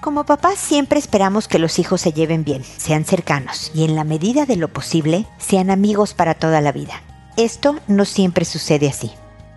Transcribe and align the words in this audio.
Como 0.00 0.24
papás 0.24 0.58
siempre 0.58 0.98
esperamos 0.98 1.46
que 1.46 1.58
los 1.58 1.78
hijos 1.78 2.00
se 2.00 2.12
lleven 2.12 2.42
bien, 2.42 2.64
sean 2.64 3.04
cercanos 3.04 3.70
y 3.74 3.84
en 3.84 3.94
la 3.94 4.04
medida 4.04 4.46
de 4.46 4.56
lo 4.56 4.68
posible 4.68 5.26
sean 5.36 5.68
amigos 5.68 6.14
para 6.14 6.32
toda 6.32 6.62
la 6.62 6.72
vida. 6.72 7.02
Esto 7.36 7.76
no 7.86 8.06
siempre 8.06 8.46
sucede 8.46 8.88
así. 8.88 9.10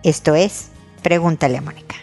Esto 0.04 0.36
es, 0.36 0.68
pregúntale 1.02 1.58
a 1.58 1.62
Mónica. 1.62 1.96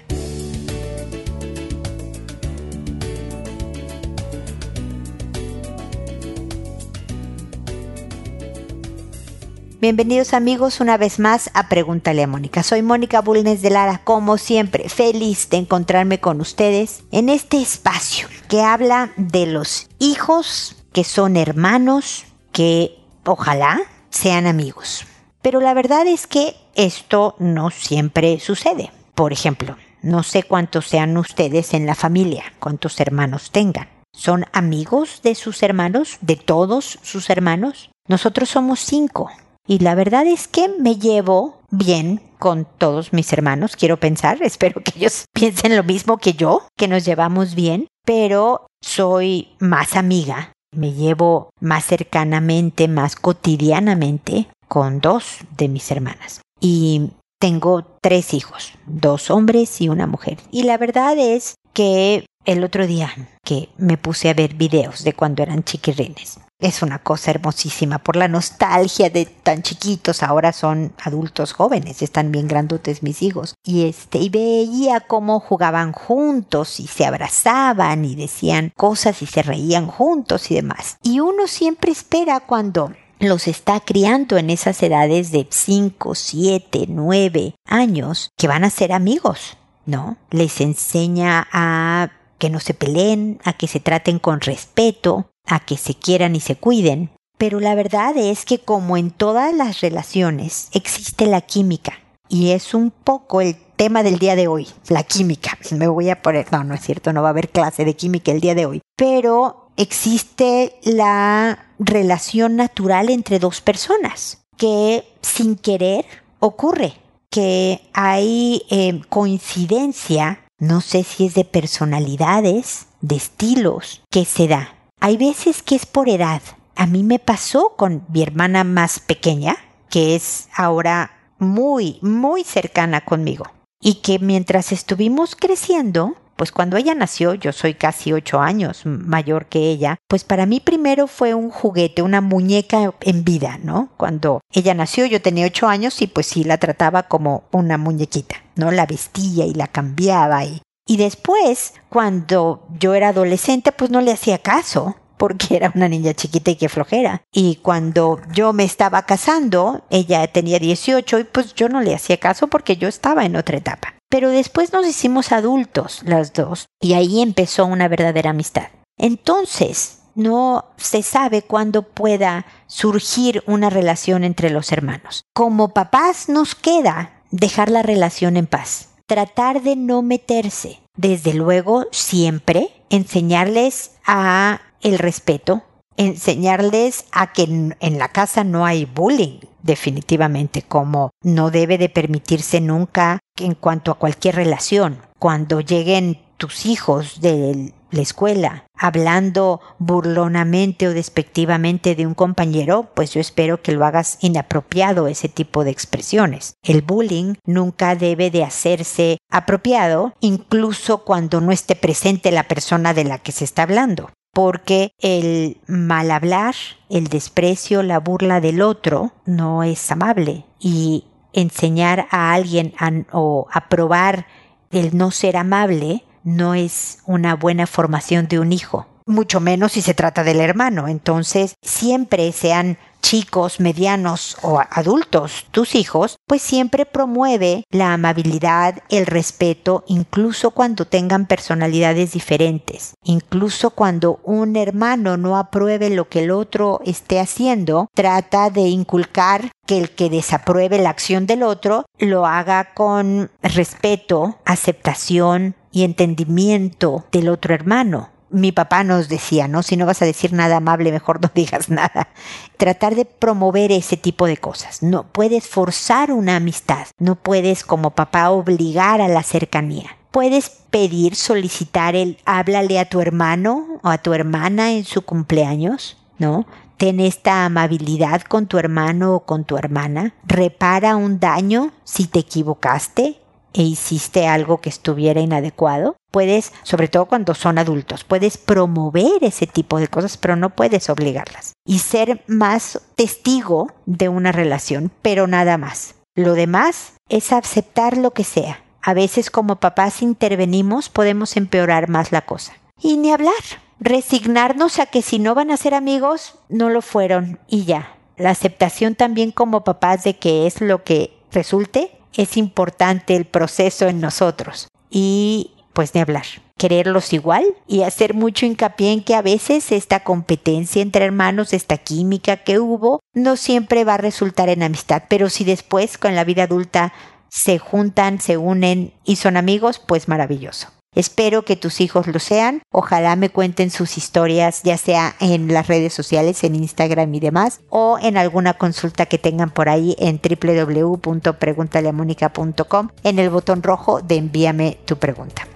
Bienvenidos 9.81 10.35
amigos 10.35 10.81
una 10.81 10.99
vez 10.99 11.19
más 11.19 11.51
a 11.55 11.71
Pregúntale 11.71 12.23
a 12.23 12.27
Mónica. 12.27 12.63
Soy 12.63 12.83
Mónica 12.83 13.23
Bulnes 13.23 13.63
de 13.63 13.71
Lara, 13.71 14.03
como 14.05 14.37
siempre, 14.37 14.91
feliz 14.91 15.49
de 15.49 15.57
encontrarme 15.57 16.21
con 16.21 16.43
ustedes 16.43 17.03
en 17.13 17.31
este 17.31 17.63
espacio 17.63 18.29
que 18.51 18.61
habla 18.61 19.11
de 19.17 19.47
los 19.47 19.89
hijos 19.99 20.77
que 20.93 21.03
son 21.03 21.39
hermanos, 21.39 22.27
que 22.53 22.99
ojalá 23.25 23.81
sean 24.11 24.47
amigos. 24.47 25.07
Pero 25.41 25.61
la 25.61 25.73
verdad 25.73 26.07
es 26.07 26.27
que 26.27 26.57
esto 26.75 27.35
no 27.39 27.71
siempre 27.71 28.39
sucede. 28.39 28.93
Por 29.15 29.33
ejemplo, 29.33 29.79
no 30.03 30.23
sé 30.25 30.43
cuántos 30.43 30.89
sean 30.89 31.17
ustedes 31.17 31.73
en 31.73 31.87
la 31.87 31.95
familia, 31.95 32.53
cuántos 32.59 33.01
hermanos 33.01 33.51
tengan. 33.51 33.89
¿Son 34.13 34.45
amigos 34.53 35.23
de 35.23 35.35
sus 35.35 35.63
hermanos, 35.63 36.19
de 36.21 36.37
todos 36.37 36.99
sus 37.01 37.31
hermanos? 37.31 37.89
Nosotros 38.07 38.51
somos 38.51 38.81
cinco 38.81 39.31
y 39.67 39.79
la 39.79 39.95
verdad 39.95 40.27
es 40.27 40.49
que 40.49 40.69
me 40.69 40.97
llevo 40.97 41.61
bien 41.71 42.21
con 42.39 42.67
todos 42.79 43.13
mis 43.13 43.33
hermanos, 43.33 43.77
quiero 43.77 43.99
pensar, 43.99 44.39
espero 44.43 44.83
que 44.83 44.93
ellos 44.97 45.27
piensen 45.35 45.77
lo 45.77 45.85
mismo 45.85 46.19
que 46.19 46.33
yo, 46.33 46.67
que 46.77 46.89
nos 46.89 47.05
llevamos 47.05 47.55
bien, 47.55 47.87
pero 48.05 48.67
soy 48.83 49.49
más 49.59 49.97
amiga, 49.97 50.53
me 50.75 50.93
llevo 50.93 51.51
más 51.61 51.85
cercanamente, 51.85 52.89
más 52.89 53.17
cotidianamente 53.17 54.49
con 54.69 55.01
dos 55.01 55.39
de 55.57 55.69
mis 55.69 55.91
hermanas. 55.91 56.41
Y 56.61 57.11
tengo 57.41 57.85
tres 58.03 58.35
hijos, 58.35 58.75
dos 58.87 59.31
hombres 59.31 59.81
y 59.81 59.89
una 59.89 60.07
mujer. 60.07 60.39
Y 60.51 60.63
la 60.65 60.79
verdad 60.79 61.19
es 61.19 61.55
que 61.73 62.27
el 62.45 62.65
otro 62.65 62.87
día 62.87 63.11
que 63.45 63.69
me 63.77 63.97
puse 63.97 64.29
a 64.29 64.35
ver 64.35 64.55
videos 64.55 65.05
de 65.05 65.13
cuando 65.13 65.43
eran 65.43 65.65
chiquirrines, 65.65 66.39
es 66.61 66.83
una 66.83 66.99
cosa 66.99 67.31
hermosísima 67.31 67.99
por 67.99 68.17
la 68.17 68.29
nostalgia 68.29 69.11
de 69.11 69.27
tan 69.27 69.63
chiquitos, 69.63 70.23
ahora 70.23 70.53
son 70.53 70.93
adultos 71.03 71.53
jóvenes, 71.53 72.03
están 72.03 72.33
bien 72.33 72.49
grandotes 72.49 73.03
mis 73.03 73.23
hijos. 73.23 73.55
Y 73.65 73.87
este, 73.87 74.19
y 74.19 74.29
veía 74.29 75.01
cómo 75.01 75.41
jugaban 75.41 75.93
juntos 75.93 76.81
y 76.81 76.87
se 76.87 77.07
abrazaban 77.07 78.05
y 78.05 78.15
decían 78.15 78.73
cosas 78.77 79.23
y 79.23 79.27
se 79.27 79.43
reían 79.43 79.87
juntos 79.87 80.51
y 80.51 80.55
demás. 80.55 80.99
Y 81.03 81.21
uno 81.21 81.47
siempre 81.47 81.93
espera 81.93 82.41
cuando 82.41 82.93
los 83.21 83.49
está 83.49 83.81
criando 83.81 84.39
en 84.39 84.51
esas 84.51 84.83
edades 84.83 85.31
de 85.31 85.47
5, 85.49 86.15
7, 86.15 86.87
9 86.89 87.55
años 87.67 88.31
que 88.37 88.49
van 88.49 88.65
a 88.65 88.71
ser 88.71 88.93
amigos, 88.93 89.59
¿no? 89.87 90.17
Les 90.31 90.61
enseña 90.61 91.49
a 91.53 92.11
que 92.39 92.51
no 92.51 92.61
se 92.61 92.73
peleen, 92.73 93.39
a 93.45 93.53
que 93.53 93.69
se 93.69 93.81
traten 93.81 94.19
con 94.19 94.41
respeto, 94.41 95.31
a 95.51 95.61
que 95.61 95.77
se 95.77 95.95
quieran 95.95 96.35
y 96.35 96.41
se 96.41 96.57
cuiden, 96.57 97.11
pero 97.37 97.61
la 97.61 97.75
verdad 97.75 98.17
es 98.17 98.45
que 98.45 98.59
como 98.59 98.97
en 98.97 99.11
todas 99.11 99.55
las 99.55 99.81
relaciones 99.81 100.69
existe 100.73 101.27
la 101.27 101.41
química 101.41 101.99
y 102.29 102.53
es 102.53 102.75
un 102.75 102.91
poco 102.91 103.41
el 103.41 103.57
tema 103.77 104.03
del 104.03 104.19
día 104.19 104.37
de 104.37 104.47
hoy, 104.47 104.69
la 104.89 105.03
química. 105.03 105.59
Me 105.73 105.89
voy 105.89 106.09
a 106.09 106.23
poner, 106.23 106.51
no, 106.53 106.65
no 106.65 106.75
es 106.75 106.81
cierto, 106.81 107.13
no 107.13 107.23
va 107.23 107.29
a 107.29 107.31
haber 107.31 107.51
clase 107.51 107.85
de 107.85 107.97
química 107.97 108.31
el 108.31 108.41
día 108.41 108.55
de 108.55 108.67
hoy, 108.67 108.81
pero 108.97 109.71
existe 109.77 110.77
la 110.83 111.67
relación 111.79 112.57
natural 112.57 113.11
entre 113.11 113.39
dos 113.39 113.61
personas 113.61 114.43
que 114.57 115.05
sin 115.23 115.57
querer 115.57 116.05
ocurre, 116.39 116.93
que 117.31 117.81
hay 117.95 118.63
eh, 118.71 119.01
coincidencia, 119.09 120.45
no 120.59 120.83
sé 120.83 121.03
si 121.03 121.27
es 121.27 121.35
de 121.35 121.47
personalidades, 121.47 122.87
de 123.01 123.17
estilos, 123.17 124.03
que 124.11 124.27
se 124.27 124.49
da. 124.49 124.75
Hay 125.01 125.17
veces 125.17 125.63
que 125.63 125.77
es 125.77 125.87
por 125.87 126.11
edad. 126.11 126.43
A 126.77 126.87
mí 126.87 127.03
me 127.03 127.19
pasó 127.19 127.75
con 127.77 128.05
mi 128.09 128.23
hermana 128.23 128.65
más 128.65 129.01
pequeña, 129.01 129.57
que 129.89 130.15
es 130.15 130.49
ahora 130.55 131.11
muy, 131.39 131.99
muy 132.03 132.45
cercana 132.45 133.01
conmigo. 133.01 133.47
Y 133.81 134.03
que 134.03 134.19
mientras 134.19 134.73
estuvimos 134.73 135.37
creciendo, 135.37 136.17
pues 136.37 136.53
cuando 136.53 136.77
ella 136.77 136.95
nació, 136.95 137.33
yo 137.33 137.53
soy 137.53 137.75
casi 137.75 138.13
ocho 138.13 138.41
años 138.41 138.85
mayor 138.85 139.47
que 139.47 139.71
ella, 139.71 139.97
pues 140.07 140.25
para 140.25 140.45
mí 140.45 140.61
primero 140.61 141.07
fue 141.07 141.33
un 141.33 141.51
juguete, 141.51 142.03
una 142.03 142.21
muñeca 142.21 142.93
en 143.01 143.25
vida, 143.25 143.59
¿no? 143.63 143.89
Cuando 143.97 144.41
ella 144.53 144.75
nació 144.75 145.07
yo 145.07 145.23
tenía 145.23 145.47
ocho 145.47 145.67
años 145.67 146.01
y 146.03 146.07
pues 146.07 146.27
sí 146.27 146.45
la 146.45 146.59
trataba 146.59 147.05
como 147.05 147.45
una 147.53 147.79
muñequita, 147.79 148.37
¿no? 148.55 148.71
La 148.71 148.85
vestía 148.85 149.47
y 149.47 149.55
la 149.55 149.67
cambiaba 149.67 150.45
y 150.45 150.61
y 150.87 150.97
después, 150.97 151.75
cuando 151.89 152.67
yo 152.79 152.95
era 152.95 153.09
adolescente, 153.09 153.73
pues 153.73 153.91
no 153.91 154.01
le 154.01 154.13
hacía 154.13 154.39
caso 154.39 154.97
porque 155.21 155.55
era 155.55 155.71
una 155.75 155.89
niña 155.89 156.15
chiquita 156.15 156.51
y 156.51 156.57
que 156.57 156.71
flojera. 156.71 157.23
Y 157.31 157.57
cuando 157.57 158.21
yo 158.33 158.53
me 158.55 158.65
estaba 158.65 159.03
casando, 159.03 159.85
ella 159.91 160.27
tenía 160.29 160.59
18 160.59 161.19
y 161.19 161.25
pues 161.25 161.55
yo 161.55 161.69
no 161.69 161.83
le 161.83 161.95
hacía 161.95 162.17
caso 162.17 162.49
porque 162.49 162.79
yo 162.79 162.89
estaba 162.89 163.27
en 163.27 163.37
otra 163.37 163.59
etapa. 163.59 163.95
Pero 164.09 164.31
después 164.31 164.73
nos 164.73 164.87
hicimos 164.87 165.31
adultos 165.31 166.01
las 166.05 166.33
dos 166.33 166.67
y 166.81 166.95
ahí 166.95 167.21
empezó 167.21 167.67
una 167.67 167.87
verdadera 167.87 168.31
amistad. 168.31 168.69
Entonces, 168.97 169.99
no 170.15 170.73
se 170.77 171.03
sabe 171.03 171.43
cuándo 171.43 171.83
pueda 171.83 172.47
surgir 172.67 173.45
una 173.47 173.69
relación 173.71 174.25
entre 174.25 174.51
los 174.51 174.73
hermanos. 174.73 175.23
Como 175.35 175.75
papás 175.75 176.29
nos 176.29 176.55
queda 176.55 177.23
dejar 177.31 177.71
la 177.71 177.83
relación 177.83 178.37
en 178.37 178.47
paz 178.47 178.90
tratar 179.11 179.63
de 179.63 179.75
no 179.75 180.03
meterse. 180.03 180.79
Desde 180.97 181.35
luego, 181.35 181.87
siempre 181.91 182.69
enseñarles 182.91 183.97
a 184.07 184.61
el 184.83 185.01
respeto, 185.01 185.65
enseñarles 185.97 187.07
a 187.11 187.33
que 187.33 187.43
en, 187.43 187.99
la 187.99 188.07
casa 188.07 188.45
no 188.45 188.65
hay 188.65 188.85
bullying, 188.85 189.41
definitivamente, 189.65 190.63
como 190.63 191.11
no 191.25 191.51
debe 191.51 191.77
de 191.77 191.89
permitirse 191.89 192.61
nunca 192.61 193.19
en 193.37 193.57
cuanto 193.57 193.91
a 193.91 193.99
cualquier 193.99 194.37
relación. 194.37 194.99
Cuando 195.19 195.61
lleguen 195.61 196.21
tus 196.37 196.65
hijos 196.65 197.21
de 197.21 197.73
la 197.91 198.03
escuela 198.03 198.65
hablando 198.81 199.61
burlonamente 199.79 200.89
o 200.89 200.95
despectivamente 200.95 201.95
de 201.95 202.07
un 202.07 202.15
compañero, 202.15 202.91
pues 202.95 203.13
yo 203.13 203.21
espero 203.21 203.63
que 203.63 203.73
lo 203.73 203.85
hagas 203.85 204.19
inapropiado 204.23 205.07
ese 205.07 205.29
tipo 205.29 205.63
de 205.63 205.71
expresiones. 205.71 206.55
El 206.63 206.83
bullying 206.83 207.35
nunca 207.45 207.95
debe 207.95 208.31
de 208.31 208.43
hacerse 208.43 209.19
apropiado, 209.31 210.15
incluso 210.21 211.05
cuando 211.05 211.41
no 211.41 211.53
esté 211.53 211.77
presente 211.77 212.33
la 212.33 212.49
persona 212.49 212.95
de 212.95 213.05
la 213.05 213.19
que 213.19 213.33
se 213.33 213.45
está 213.45 213.63
hablando 213.63 214.11
porque 214.33 214.93
el 215.01 215.59
mal 215.67 216.11
hablar, 216.13 216.55
el 216.89 217.09
desprecio, 217.09 217.83
la 217.83 217.99
burla 217.99 218.41
del 218.41 218.63
otro 218.63 219.13
no 219.27 219.65
es 219.65 219.91
amable 219.91 220.47
y 220.61 221.05
enseñar 221.33 222.07
a 222.11 222.33
alguien 222.33 222.73
o 223.13 223.49
aprobar 223.53 224.27
el 224.71 224.97
no 224.97 225.11
ser 225.11 225.37
amable 225.37 226.05
no 226.25 226.55
es 226.55 226.99
una 227.07 227.35
buena 227.35 227.67
formación 227.67 228.29
de 228.29 228.39
un 228.39 228.53
hijo, 228.53 228.87
mucho 229.07 229.41
menos 229.41 229.73
si 229.73 229.83
se 229.83 229.95
trata 229.95 230.25
del 230.25 230.41
hermano. 230.41 230.89
Entonces, 230.89 231.55
siempre 231.63 232.33
sean 232.33 232.79
chicos, 233.03 233.61
medianos 233.61 234.37
o 234.43 234.61
adultos, 234.61 235.47
tus 235.51 235.75
hijos, 235.75 236.19
pues 236.27 236.43
siempre 236.43 236.87
promueve 236.87 237.65
la 237.71 237.95
amabilidad, 237.95 238.83
el 238.89 239.07
respeto, 239.07 239.85
incluso 239.87 240.51
cuando 240.51 240.85
tengan 240.85 241.27
personalidades 241.27 242.13
diferentes. 242.13 242.95
Incluso 243.03 243.71
cuando 243.71 244.21
un 244.23 244.57
hermano 244.57 245.17
no 245.17 245.39
apruebe 245.39 245.91
lo 245.91 246.09
que 246.09 246.25
el 246.25 246.31
otro 246.31 246.81
esté 246.85 247.21
haciendo, 247.21 247.89
trata 247.95 248.51
de 248.51 248.69
inculcar 248.69 249.51
que 249.67 249.79
el 249.79 249.91
que 249.91 250.11
desapruebe 250.11 250.79
la 250.79 250.91
acción 250.91 251.27
del 251.27 251.43
otro 251.43 251.87
lo 251.99 252.27
haga 252.27 252.75
con 252.75 253.31
respeto, 253.43 254.39
aceptación, 254.45 255.55
y 255.73 255.85
entendimiento 255.85 257.05
del 257.13 257.29
otro 257.29 257.55
hermano. 257.55 258.11
Mi 258.31 258.53
papá 258.53 258.85
nos 258.85 259.09
decía, 259.09 259.49
¿no? 259.49 259.63
Si 259.65 259.77
no 259.77 259.87
vas 259.87 260.03
a 260.03 260.05
decir 260.05 260.33
nada 260.33 260.59
amable, 260.59 260.93
mejor 260.93 261.21
no 261.21 261.31
digas 261.35 261.69
nada. 261.69 262.09
Tratar 262.57 262.95
de 262.95 263.05
promover 263.05 263.73
ese 263.73 263.97
tipo 263.97 264.27
de 264.27 264.37
cosas. 264.37 264.83
No 264.83 265.05
puedes 265.05 265.49
forzar 265.49 266.13
una 266.13 266.37
amistad. 266.37 266.87
No 266.99 267.17
puedes 267.17 267.65
como 267.65 267.91
papá 267.91 268.31
obligar 268.31 269.01
a 269.01 269.09
la 269.09 269.23
cercanía. 269.23 269.97
Puedes 270.11 270.51
pedir, 270.71 271.15
solicitar 271.15 271.95
el 271.95 272.19
háblale 272.25 272.79
a 272.79 272.89
tu 272.89 273.01
hermano 273.01 273.79
o 273.83 273.89
a 273.89 273.99
tu 273.99 274.13
hermana 274.13 274.73
en 274.73 274.85
su 274.85 275.03
cumpleaños, 275.03 275.97
¿no? 276.19 276.47
Ten 276.79 276.99
esta 276.99 277.45
amabilidad 277.45 278.23
con 278.23 278.47
tu 278.47 278.59
hermano 278.59 279.15
o 279.15 279.21
con 279.21 279.45
tu 279.45 279.57
hermana. 279.57 280.15
Repara 280.25 280.97
un 280.97 281.21
daño 281.21 281.73
si 281.85 282.07
te 282.07 282.21
equivocaste 282.21 283.21
e 283.53 283.63
hiciste 283.63 284.27
algo 284.27 284.61
que 284.61 284.69
estuviera 284.69 285.21
inadecuado. 285.21 285.97
Puedes, 286.11 286.53
sobre 286.63 286.89
todo 286.89 287.07
cuando 287.07 287.35
son 287.35 287.59
adultos, 287.59 288.05
puedes 288.05 288.39
promover 288.39 289.23
ese 289.23 289.47
tipo 289.47 289.79
de 289.79 289.89
cosas, 289.89 290.17
pero 290.17 290.37
no 290.37 290.51
puedes 290.51 290.91
obligarlas. 290.91 291.53
Y 291.65 291.81
ser 291.81 292.23
más 292.27 292.81
testigo 292.95 293.73
de 293.87 294.09
una 294.09 294.33
relación, 294.33 294.91
pero 295.03 295.27
nada 295.27 295.59
más. 295.59 295.95
Lo 296.15 296.35
demás 296.35 296.95
es 297.09 297.33
aceptar 297.33 297.97
lo 297.97 298.13
que 298.13 298.25
sea. 298.25 298.63
A 298.83 298.95
veces 298.95 299.31
como 299.31 299.57
papás 299.57 300.03
intervenimos, 300.03 300.89
podemos 300.89 301.37
empeorar 301.37 301.89
más 301.89 302.13
la 302.13 302.23
cosa. 302.23 302.55
Y 302.81 302.97
ni 302.97 303.13
hablar. 303.13 303.35
Resignarnos 303.79 304.79
a 304.79 304.87
que 304.87 305.03
si 305.03 305.19
no 305.19 305.35
van 305.35 305.51
a 305.51 305.57
ser 305.57 305.75
amigos, 305.75 306.35
no 306.49 306.69
lo 306.71 306.83
fueron 306.83 307.41
y 307.49 307.65
ya. 307.65 307.97
La 308.17 308.31
aceptación 308.31 308.95
también 308.95 309.31
como 309.31 309.65
papás 309.65 310.05
de 310.05 310.17
que 310.17 310.47
es 310.47 310.61
lo 310.61 310.85
que 310.85 311.17
resulte 311.33 312.00
es 312.15 312.37
importante 312.37 313.17
el 313.17 313.25
proceso 313.25 313.89
en 313.89 314.01
nosotros. 314.01 314.69
Y 314.91 315.53
pues 315.73 315.95
ni 315.95 316.01
hablar. 316.01 316.25
Quererlos 316.59 317.13
igual 317.13 317.45
y 317.67 317.83
hacer 317.83 318.13
mucho 318.13 318.45
hincapié 318.45 318.93
en 318.93 319.03
que 319.03 319.15
a 319.15 319.23
veces 319.23 319.73
esta 319.73 320.01
competencia 320.01 320.83
entre 320.83 321.05
hermanos, 321.05 321.53
esta 321.53 321.79
química 321.79 322.39
que 322.39 322.59
hubo, 322.59 323.01
no 323.15 323.37
siempre 323.37 323.85
va 323.85 323.95
a 323.95 323.99
resultar 323.99 324.49
en 324.49 324.63
amistad. 324.63 325.05
Pero 325.09 325.31
si 325.31 325.45
después 325.45 325.97
con 325.97 326.15
la 326.15 326.25
vida 326.25 326.43
adulta 326.43 326.93
se 327.29 327.59
juntan, 327.59 328.21
se 328.21 328.37
unen 328.37 328.93
y 329.05 329.17
son 329.17 329.37
amigos, 329.37 329.79
pues 329.79 330.09
maravilloso. 330.09 330.69
Espero 330.95 331.45
que 331.45 331.57
tus 331.57 331.81
hijos 331.81 332.09
lo 332.09 332.19
sean. 332.19 332.63
Ojalá 332.73 333.15
me 333.15 333.31
cuenten 333.31 333.71
sus 333.71 333.97
historias, 333.97 334.65
ya 334.65 334.77
sea 334.77 335.15
en 335.21 335.53
las 335.53 335.69
redes 335.69 335.95
sociales, 335.95 336.43
en 336.43 336.57
Instagram 336.57 337.15
y 337.15 337.21
demás, 337.21 337.61
o 337.69 337.97
en 338.03 338.17
alguna 338.17 338.55
consulta 338.55 339.07
que 339.07 339.19
tengan 339.19 339.51
por 339.51 339.69
ahí 339.69 339.95
en 340.01 340.21
www.preguntaleamónica.com 340.21 342.89
en 343.05 343.21
el 343.21 343.31
botón 343.31 343.63
rojo 343.63 344.03
de 344.03 344.17
envíame 344.17 344.79
tu 344.85 344.97
pregunta. 344.97 345.47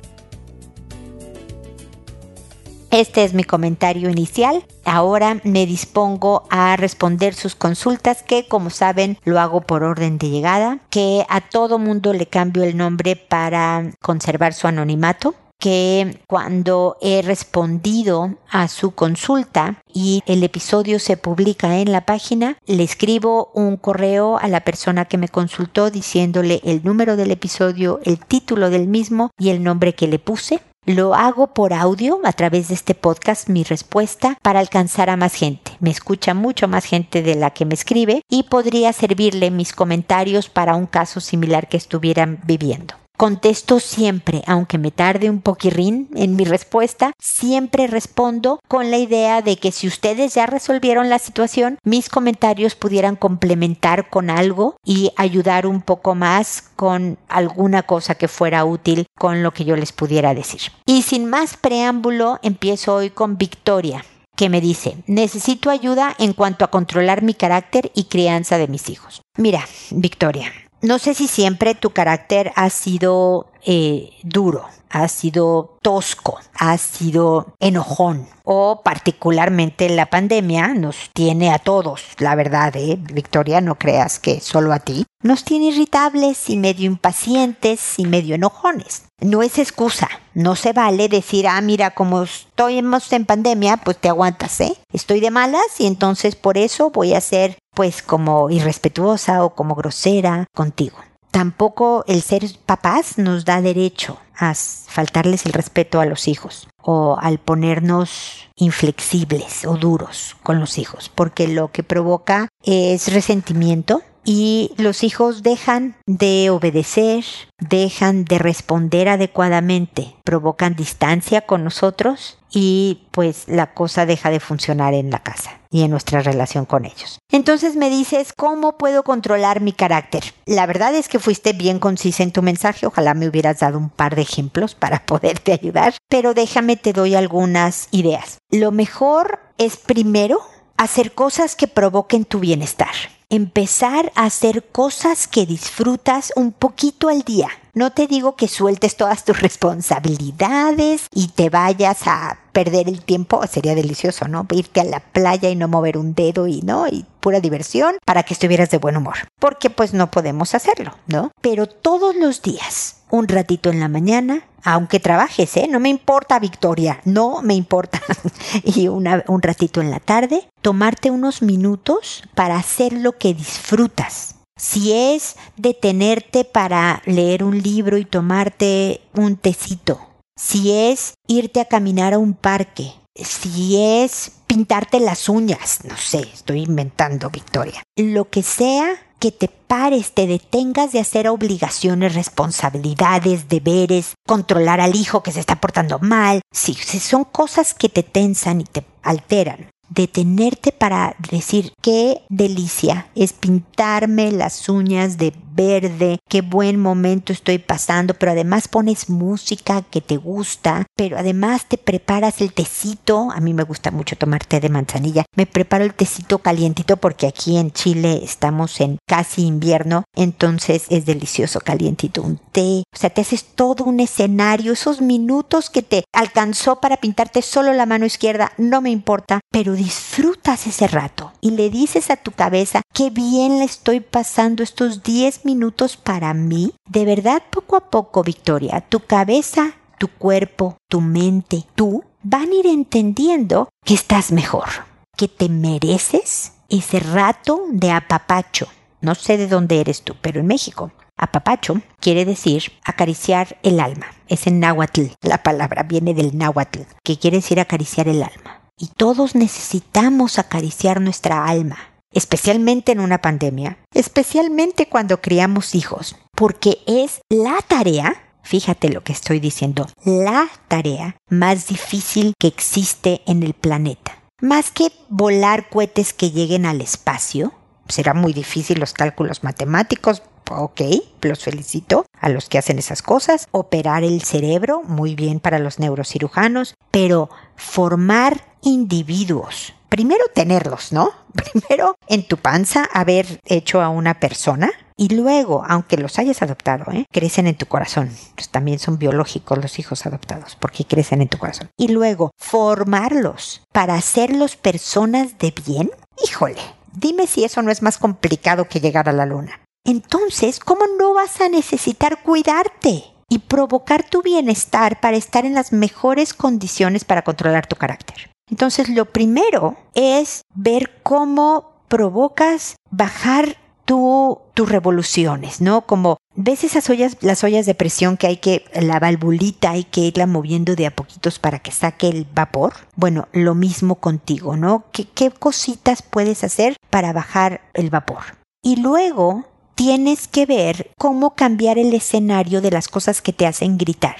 Este 2.94 3.24
es 3.24 3.34
mi 3.34 3.42
comentario 3.42 4.08
inicial. 4.08 4.64
Ahora 4.84 5.40
me 5.42 5.66
dispongo 5.66 6.44
a 6.48 6.76
responder 6.76 7.34
sus 7.34 7.56
consultas 7.56 8.22
que 8.22 8.46
como 8.46 8.70
saben 8.70 9.18
lo 9.24 9.40
hago 9.40 9.62
por 9.62 9.82
orden 9.82 10.16
de 10.16 10.30
llegada, 10.30 10.78
que 10.90 11.26
a 11.28 11.40
todo 11.40 11.80
mundo 11.80 12.12
le 12.12 12.26
cambio 12.26 12.62
el 12.62 12.76
nombre 12.76 13.16
para 13.16 13.90
conservar 14.00 14.54
su 14.54 14.68
anonimato 14.68 15.34
que 15.58 16.20
cuando 16.28 16.96
he 17.00 17.22
respondido 17.22 18.36
a 18.48 18.68
su 18.68 18.92
consulta 18.92 19.82
y 19.92 20.22
el 20.26 20.44
episodio 20.44 20.98
se 21.00 21.16
publica 21.16 21.78
en 21.78 21.90
la 21.90 22.04
página, 22.04 22.58
le 22.66 22.84
escribo 22.84 23.50
un 23.54 23.76
correo 23.76 24.36
a 24.38 24.46
la 24.46 24.60
persona 24.60 25.06
que 25.06 25.18
me 25.18 25.28
consultó 25.28 25.90
diciéndole 25.90 26.60
el 26.64 26.84
número 26.84 27.16
del 27.16 27.32
episodio, 27.32 27.98
el 28.04 28.18
título 28.18 28.70
del 28.70 28.86
mismo 28.86 29.30
y 29.38 29.48
el 29.48 29.64
nombre 29.64 29.94
que 29.94 30.06
le 30.06 30.18
puse 30.20 30.60
lo 30.86 31.14
hago 31.14 31.48
por 31.48 31.72
audio 31.72 32.20
a 32.24 32.32
través 32.32 32.68
de 32.68 32.74
este 32.74 32.94
podcast, 32.94 33.48
mi 33.48 33.64
respuesta, 33.64 34.36
para 34.42 34.60
alcanzar 34.60 35.10
a 35.10 35.16
más 35.16 35.34
gente. 35.34 35.72
Me 35.80 35.90
escucha 35.90 36.34
mucho 36.34 36.68
más 36.68 36.84
gente 36.84 37.22
de 37.22 37.34
la 37.34 37.50
que 37.50 37.64
me 37.64 37.74
escribe 37.74 38.22
y 38.28 38.44
podría 38.44 38.92
servirle 38.92 39.50
mis 39.50 39.72
comentarios 39.72 40.48
para 40.48 40.74
un 40.74 40.86
caso 40.86 41.20
similar 41.20 41.68
que 41.68 41.76
estuvieran 41.76 42.40
viviendo. 42.44 43.03
Contesto 43.16 43.78
siempre, 43.78 44.42
aunque 44.46 44.76
me 44.76 44.90
tarde 44.90 45.30
un 45.30 45.40
poquirrín 45.40 46.08
en 46.16 46.34
mi 46.34 46.44
respuesta, 46.44 47.12
siempre 47.20 47.86
respondo 47.86 48.58
con 48.66 48.90
la 48.90 48.98
idea 48.98 49.40
de 49.40 49.56
que 49.56 49.70
si 49.70 49.86
ustedes 49.86 50.34
ya 50.34 50.46
resolvieron 50.46 51.08
la 51.08 51.20
situación, 51.20 51.78
mis 51.84 52.08
comentarios 52.08 52.74
pudieran 52.74 53.14
complementar 53.14 54.10
con 54.10 54.30
algo 54.30 54.76
y 54.84 55.12
ayudar 55.16 55.66
un 55.68 55.80
poco 55.80 56.16
más 56.16 56.62
con 56.74 57.16
alguna 57.28 57.84
cosa 57.84 58.16
que 58.16 58.26
fuera 58.26 58.64
útil 58.64 59.06
con 59.16 59.44
lo 59.44 59.52
que 59.52 59.64
yo 59.64 59.76
les 59.76 59.92
pudiera 59.92 60.34
decir. 60.34 60.60
Y 60.84 61.02
sin 61.02 61.26
más 61.26 61.56
preámbulo, 61.56 62.40
empiezo 62.42 62.96
hoy 62.96 63.10
con 63.10 63.38
Victoria 63.38 64.04
que 64.36 64.48
me 64.48 64.60
dice, 64.60 64.96
necesito 65.06 65.70
ayuda 65.70 66.14
en 66.18 66.32
cuanto 66.32 66.64
a 66.64 66.70
controlar 66.70 67.22
mi 67.22 67.34
carácter 67.34 67.92
y 67.94 68.04
crianza 68.04 68.58
de 68.58 68.68
mis 68.68 68.88
hijos. 68.88 69.22
Mira, 69.36 69.64
Victoria, 69.90 70.50
no 70.84 70.98
sé 70.98 71.14
si 71.14 71.28
siempre 71.28 71.74
tu 71.74 71.90
carácter 71.90 72.52
ha 72.56 72.68
sido 72.68 73.46
eh, 73.64 74.10
duro, 74.22 74.64
ha 74.90 75.08
sido 75.08 75.78
tosco, 75.82 76.38
ha 76.56 76.78
sido 76.78 77.54
enojón 77.58 78.28
o 78.44 78.82
particularmente 78.84 79.88
la 79.88 80.06
pandemia 80.06 80.68
nos 80.68 81.10
tiene 81.12 81.50
a 81.50 81.58
todos, 81.58 82.02
la 82.18 82.34
verdad, 82.34 82.76
¿eh? 82.76 82.98
Victoria, 83.12 83.60
no 83.60 83.74
creas 83.74 84.18
que 84.20 84.40
solo 84.40 84.72
a 84.72 84.78
ti, 84.78 85.04
nos 85.22 85.44
tiene 85.44 85.66
irritables 85.66 86.48
y 86.50 86.56
medio 86.56 86.86
impacientes 86.86 87.98
y 87.98 88.04
medio 88.04 88.34
enojones. 88.34 89.06
No 89.20 89.42
es 89.42 89.58
excusa, 89.58 90.08
no 90.34 90.54
se 90.54 90.72
vale 90.72 91.08
decir, 91.08 91.48
ah, 91.48 91.60
mira, 91.60 91.90
como 91.90 92.22
estoy 92.22 92.78
en 92.78 93.24
pandemia, 93.26 93.78
pues 93.78 93.96
te 93.96 94.08
aguantas, 94.08 94.60
¿eh? 94.60 94.76
Estoy 94.92 95.20
de 95.20 95.30
malas 95.30 95.80
y 95.80 95.86
entonces 95.86 96.36
por 96.36 96.58
eso 96.58 96.90
voy 96.90 97.14
a 97.14 97.20
ser 97.20 97.56
pues 97.74 98.02
como 98.02 98.50
irrespetuosa 98.50 99.44
o 99.44 99.54
como 99.54 99.74
grosera 99.74 100.46
contigo. 100.54 100.98
Tampoco 101.34 102.04
el 102.06 102.22
ser 102.22 102.44
papás 102.64 103.18
nos 103.18 103.44
da 103.44 103.60
derecho 103.60 104.20
a 104.38 104.54
faltarles 104.54 105.46
el 105.46 105.52
respeto 105.52 106.00
a 106.00 106.04
los 106.04 106.28
hijos 106.28 106.68
o 106.80 107.18
al 107.20 107.38
ponernos 107.38 108.48
inflexibles 108.54 109.64
o 109.64 109.76
duros 109.76 110.36
con 110.44 110.60
los 110.60 110.78
hijos, 110.78 111.10
porque 111.12 111.48
lo 111.48 111.72
que 111.72 111.82
provoca 111.82 112.46
es 112.62 113.12
resentimiento, 113.12 114.02
y 114.24 114.72
los 114.76 115.04
hijos 115.04 115.42
dejan 115.42 115.96
de 116.06 116.50
obedecer, 116.50 117.24
dejan 117.58 118.24
de 118.24 118.38
responder 118.38 119.08
adecuadamente, 119.08 120.16
provocan 120.24 120.74
distancia 120.74 121.42
con 121.42 121.64
nosotros 121.64 122.38
y 122.50 123.02
pues 123.10 123.44
la 123.48 123.74
cosa 123.74 124.06
deja 124.06 124.30
de 124.30 124.40
funcionar 124.40 124.94
en 124.94 125.10
la 125.10 125.22
casa 125.22 125.60
y 125.70 125.82
en 125.82 125.90
nuestra 125.90 126.20
relación 126.20 126.66
con 126.66 126.84
ellos. 126.84 127.18
Entonces 127.30 127.76
me 127.76 127.90
dices, 127.90 128.32
¿cómo 128.32 128.78
puedo 128.78 129.02
controlar 129.02 129.60
mi 129.60 129.72
carácter? 129.72 130.22
La 130.46 130.66
verdad 130.66 130.94
es 130.94 131.08
que 131.08 131.18
fuiste 131.18 131.52
bien 131.52 131.78
concisa 131.78 132.22
en 132.22 132.32
tu 132.32 132.42
mensaje, 132.42 132.86
ojalá 132.86 133.14
me 133.14 133.28
hubieras 133.28 133.58
dado 133.58 133.78
un 133.78 133.90
par 133.90 134.14
de 134.14 134.22
ejemplos 134.22 134.74
para 134.74 135.04
poderte 135.06 135.52
ayudar, 135.52 135.94
pero 136.08 136.32
déjame 136.32 136.76
te 136.76 136.92
doy 136.92 137.14
algunas 137.14 137.88
ideas. 137.90 138.38
Lo 138.50 138.70
mejor 138.70 139.40
es 139.58 139.76
primero 139.76 140.40
hacer 140.76 141.12
cosas 141.12 141.56
que 141.56 141.68
provoquen 141.68 142.24
tu 142.24 142.40
bienestar 142.40 143.13
empezar 143.34 144.12
a 144.14 144.24
hacer 144.24 144.64
cosas 144.70 145.26
que 145.26 145.46
disfrutas 145.46 146.32
un 146.36 146.52
poquito 146.52 147.08
al 147.08 147.22
día. 147.22 147.48
No 147.74 147.90
te 147.90 148.06
digo 148.06 148.36
que 148.36 148.46
sueltes 148.46 148.96
todas 148.96 149.24
tus 149.24 149.40
responsabilidades 149.40 151.08
y 151.12 151.28
te 151.28 151.50
vayas 151.50 152.06
a 152.06 152.38
perder 152.52 152.88
el 152.88 153.02
tiempo, 153.02 153.44
sería 153.48 153.74
delicioso, 153.74 154.28
¿no? 154.28 154.46
Irte 154.52 154.80
a 154.80 154.84
la 154.84 155.00
playa 155.00 155.50
y 155.50 155.56
no 155.56 155.66
mover 155.66 155.98
un 155.98 156.14
dedo 156.14 156.46
y 156.46 156.62
no, 156.62 156.86
y 156.86 157.04
pura 157.18 157.40
diversión 157.40 157.96
para 158.04 158.22
que 158.22 158.32
estuvieras 158.32 158.70
de 158.70 158.78
buen 158.78 158.96
humor. 158.96 159.16
Porque 159.40 159.70
pues 159.70 159.92
no 159.92 160.12
podemos 160.12 160.54
hacerlo, 160.54 160.94
¿no? 161.08 161.32
Pero 161.40 161.66
todos 161.66 162.14
los 162.14 162.42
días, 162.42 162.98
un 163.10 163.26
ratito 163.26 163.70
en 163.70 163.80
la 163.80 163.88
mañana, 163.88 164.44
aunque 164.62 165.00
trabajes, 165.00 165.56
¿eh? 165.56 165.66
No 165.68 165.80
me 165.80 165.88
importa, 165.88 166.38
Victoria, 166.38 167.00
no 167.04 167.42
me 167.42 167.54
importa. 167.54 168.00
y 168.62 168.86
un 168.86 169.42
ratito 169.42 169.80
en 169.80 169.90
la 169.90 169.98
tarde, 169.98 170.48
tomarte 170.62 171.10
unos 171.10 171.42
minutos 171.42 172.22
para 172.36 172.56
hacer 172.56 172.92
lo 172.92 173.18
que 173.18 173.34
disfrutas. 173.34 174.33
Si 174.56 174.92
es 174.92 175.36
detenerte 175.56 176.44
para 176.44 177.02
leer 177.06 177.42
un 177.42 177.60
libro 177.60 177.98
y 177.98 178.04
tomarte 178.04 179.00
un 179.14 179.36
tecito, 179.36 180.00
si 180.36 180.70
es 180.70 181.14
irte 181.26 181.60
a 181.60 181.64
caminar 181.64 182.14
a 182.14 182.18
un 182.18 182.34
parque, 182.34 182.92
si 183.16 183.76
es 183.76 184.32
pintarte 184.46 185.00
las 185.00 185.28
uñas, 185.28 185.80
no 185.84 185.96
sé, 185.96 186.20
estoy 186.32 186.62
inventando, 186.62 187.30
Victoria. 187.30 187.82
Lo 187.96 188.30
que 188.30 188.42
sea 188.42 188.96
que 189.18 189.32
te 189.32 189.48
pares, 189.48 190.12
te 190.12 190.26
detengas 190.26 190.92
de 190.92 191.00
hacer 191.00 191.28
obligaciones, 191.28 192.14
responsabilidades, 192.14 193.48
deberes, 193.48 194.14
controlar 194.26 194.80
al 194.80 194.94
hijo 194.94 195.22
que 195.22 195.32
se 195.32 195.40
está 195.40 195.60
portando 195.60 195.98
mal, 195.98 196.42
si, 196.52 196.74
si 196.74 197.00
son 197.00 197.24
cosas 197.24 197.74
que 197.74 197.88
te 197.88 198.02
tensan 198.02 198.60
y 198.60 198.64
te 198.64 198.84
alteran, 199.02 199.70
detenerte 199.88 200.72
para 200.72 201.16
decir 201.30 201.72
qué 201.82 202.22
delicia 202.28 203.08
es 203.14 203.32
pintarme 203.32 204.32
las 204.32 204.68
uñas 204.68 205.18
de 205.18 205.32
verde, 205.54 206.18
qué 206.28 206.42
buen 206.42 206.80
momento 206.80 207.32
estoy 207.32 207.58
pasando, 207.58 208.14
pero 208.14 208.32
además 208.32 208.68
pones 208.68 209.08
música 209.08 209.82
que 209.82 210.00
te 210.00 210.16
gusta, 210.16 210.86
pero 210.96 211.18
además 211.18 211.66
te 211.66 211.78
preparas 211.78 212.40
el 212.40 212.52
tecito, 212.52 213.30
a 213.30 213.40
mí 213.40 213.54
me 213.54 213.62
gusta 213.62 213.90
mucho 213.90 214.16
tomar 214.16 214.44
té 214.44 214.60
de 214.60 214.68
manzanilla, 214.68 215.24
me 215.36 215.46
preparo 215.46 215.84
el 215.84 215.94
tecito 215.94 216.38
calientito 216.38 216.96
porque 216.96 217.26
aquí 217.26 217.56
en 217.56 217.70
Chile 217.70 218.20
estamos 218.22 218.80
en 218.80 218.98
casi 219.06 219.42
invierno, 219.46 220.04
entonces 220.16 220.86
es 220.90 221.06
delicioso 221.06 221.60
calientito 221.60 222.22
un 222.22 222.38
té, 222.52 222.82
o 222.92 222.98
sea, 222.98 223.10
te 223.10 223.20
haces 223.20 223.44
todo 223.44 223.84
un 223.84 224.00
escenario, 224.00 224.72
esos 224.72 225.00
minutos 225.00 225.70
que 225.70 225.82
te 225.82 226.04
alcanzó 226.12 226.80
para 226.80 226.96
pintarte 226.96 227.42
solo 227.42 227.72
la 227.72 227.86
mano 227.86 228.06
izquierda, 228.06 228.52
no 228.58 228.80
me 228.80 228.90
importa, 228.90 229.40
pero 229.50 229.74
disfrutas 229.74 230.66
ese 230.66 230.88
rato 230.88 231.32
y 231.40 231.52
le 231.52 231.70
dices 231.70 232.10
a 232.10 232.16
tu 232.16 232.32
cabeza 232.32 232.82
qué 232.92 233.10
bien 233.10 233.58
le 233.58 233.64
estoy 233.64 234.00
pasando 234.00 234.62
estos 234.62 235.02
10 235.02 235.43
10 235.44 235.56
minutos 235.56 235.96
para 235.96 236.32
mí? 236.34 236.72
De 236.88 237.04
verdad, 237.04 237.42
poco 237.50 237.76
a 237.76 237.90
poco, 237.90 238.22
Victoria, 238.22 238.80
tu 238.80 239.00
cabeza, 239.00 239.74
tu 239.98 240.08
cuerpo, 240.08 240.76
tu 240.88 241.00
mente, 241.00 241.64
tú 241.74 242.02
van 242.22 242.50
a 242.50 242.54
ir 242.54 242.66
entendiendo 242.66 243.68
que 243.84 243.94
estás 243.94 244.32
mejor, 244.32 244.68
que 245.16 245.28
te 245.28 245.48
mereces 245.48 246.52
ese 246.68 246.98
rato 246.98 247.66
de 247.70 247.90
apapacho. 247.92 248.66
No 249.00 249.14
sé 249.14 249.36
de 249.36 249.46
dónde 249.46 249.80
eres 249.80 250.02
tú, 250.02 250.16
pero 250.20 250.40
en 250.40 250.46
México. 250.46 250.90
Apapacho 251.16 251.80
quiere 252.00 252.24
decir 252.24 252.72
acariciar 252.84 253.58
el 253.62 253.78
alma. 253.78 254.06
Es 254.26 254.46
en 254.46 254.58
náhuatl. 254.58 255.12
La 255.20 255.42
palabra 255.42 255.84
viene 255.84 256.14
del 256.14 256.36
náhuatl, 256.36 256.80
que 257.04 257.18
quiere 257.18 257.36
decir 257.36 257.60
acariciar 257.60 258.08
el 258.08 258.22
alma. 258.22 258.62
Y 258.76 258.88
todos 258.88 259.34
necesitamos 259.36 260.38
acariciar 260.38 261.00
nuestra 261.00 261.44
alma, 261.44 261.76
especialmente 262.14 262.92
en 262.92 263.00
una 263.00 263.20
pandemia, 263.20 263.78
especialmente 263.92 264.88
cuando 264.88 265.20
criamos 265.20 265.74
hijos, 265.74 266.16
porque 266.34 266.78
es 266.86 267.20
la 267.28 267.58
tarea 267.66 268.24
Fíjate 268.44 268.90
lo 268.90 269.02
que 269.02 269.14
estoy 269.14 269.40
diciendo, 269.40 269.88
la 270.04 270.48
tarea 270.68 271.16
más 271.30 271.66
difícil 271.66 272.34
que 272.38 272.46
existe 272.46 273.22
en 273.26 273.42
el 273.42 273.54
planeta. 273.54 274.18
Más 274.42 274.70
que 274.70 274.92
volar 275.08 275.70
cohetes 275.70 276.12
que 276.12 276.30
lleguen 276.30 276.66
al 276.66 276.82
espacio, 276.82 277.54
será 277.88 278.12
muy 278.12 278.34
difícil 278.34 278.78
los 278.78 278.92
cálculos 278.92 279.44
matemáticos, 279.44 280.22
ok, 280.50 280.82
los 281.22 281.42
felicito 281.42 282.04
a 282.20 282.28
los 282.28 282.50
que 282.50 282.58
hacen 282.58 282.78
esas 282.78 283.00
cosas, 283.00 283.48
operar 283.50 284.04
el 284.04 284.22
cerebro, 284.22 284.82
muy 284.82 285.14
bien 285.14 285.40
para 285.40 285.58
los 285.58 285.78
neurocirujanos, 285.78 286.74
pero 286.90 287.30
formar 287.56 288.44
individuos, 288.60 289.72
primero 289.88 290.24
tenerlos, 290.34 290.92
¿no? 290.92 291.12
Primero 291.34 291.96
en 292.08 292.26
tu 292.26 292.36
panza 292.36 292.88
haber 292.92 293.40
hecho 293.44 293.82
a 293.82 293.88
una 293.88 294.20
persona, 294.20 294.70
y 294.96 295.08
luego, 295.08 295.64
aunque 295.66 295.96
los 295.96 296.18
hayas 296.18 296.42
adoptado, 296.42 296.92
¿eh? 296.92 297.06
crecen 297.10 297.48
en 297.48 297.56
tu 297.56 297.66
corazón. 297.66 298.10
Pues 298.36 298.48
también 298.50 298.78
son 298.78 298.98
biológicos 298.98 299.58
los 299.58 299.78
hijos 299.78 300.06
adoptados, 300.06 300.56
porque 300.56 300.84
crecen 300.84 301.20
en 301.20 301.28
tu 301.28 301.38
corazón. 301.38 301.68
Y 301.76 301.88
luego, 301.88 302.30
formarlos 302.38 303.62
para 303.72 303.94
hacerlos 303.94 304.56
personas 304.56 305.38
de 305.38 305.52
bien. 305.66 305.90
Híjole, 306.24 306.60
dime 306.92 307.26
si 307.26 307.44
eso 307.44 307.60
no 307.62 307.72
es 307.72 307.82
más 307.82 307.98
complicado 307.98 308.68
que 308.68 308.80
llegar 308.80 309.08
a 309.08 309.12
la 309.12 309.26
luna. 309.26 309.60
Entonces, 309.84 310.60
¿cómo 310.60 310.84
no 310.98 311.12
vas 311.12 311.40
a 311.40 311.48
necesitar 311.48 312.22
cuidarte? 312.22 313.04
y 313.26 313.38
provocar 313.38 314.08
tu 314.08 314.22
bienestar 314.22 315.00
para 315.00 315.16
estar 315.16 315.44
en 315.46 315.54
las 315.54 315.72
mejores 315.72 316.34
condiciones 316.34 317.04
para 317.04 317.22
controlar 317.22 317.66
tu 317.66 317.74
carácter. 317.74 318.30
Entonces, 318.50 318.88
lo 318.88 319.06
primero 319.06 319.76
es 319.94 320.42
ver 320.54 321.02
cómo 321.02 321.72
provocas 321.88 322.76
bajar 322.90 323.56
tus 323.84 324.68
revoluciones, 324.68 325.60
¿no? 325.60 325.82
Como 325.82 326.16
ves 326.34 326.64
esas 326.64 326.88
ollas, 326.88 327.18
las 327.20 327.44
ollas 327.44 327.66
de 327.66 327.74
presión 327.74 328.16
que 328.16 328.26
hay 328.26 328.36
que, 328.38 328.64
la 328.74 328.98
valvulita 328.98 329.72
hay 329.72 329.84
que 329.84 330.00
irla 330.00 330.26
moviendo 330.26 330.74
de 330.74 330.86
a 330.86 330.94
poquitos 330.94 331.38
para 331.38 331.58
que 331.58 331.70
saque 331.70 332.08
el 332.08 332.26
vapor. 332.34 332.74
Bueno, 332.96 333.28
lo 333.32 333.54
mismo 333.54 333.96
contigo, 333.96 334.56
¿no? 334.56 334.84
¿Qué, 334.92 335.04
qué 335.04 335.30
cositas 335.30 336.02
puedes 336.02 336.44
hacer 336.44 336.76
para 336.90 337.12
bajar 337.12 337.60
el 337.74 337.90
vapor? 337.90 338.22
Y 338.62 338.76
luego 338.76 339.44
tienes 339.74 340.28
que 340.28 340.46
ver 340.46 340.90
cómo 340.98 341.34
cambiar 341.34 341.78
el 341.78 341.92
escenario 341.92 342.60
de 342.62 342.70
las 342.70 342.88
cosas 342.88 343.20
que 343.20 343.32
te 343.32 343.46
hacen 343.46 343.76
gritar 343.76 344.16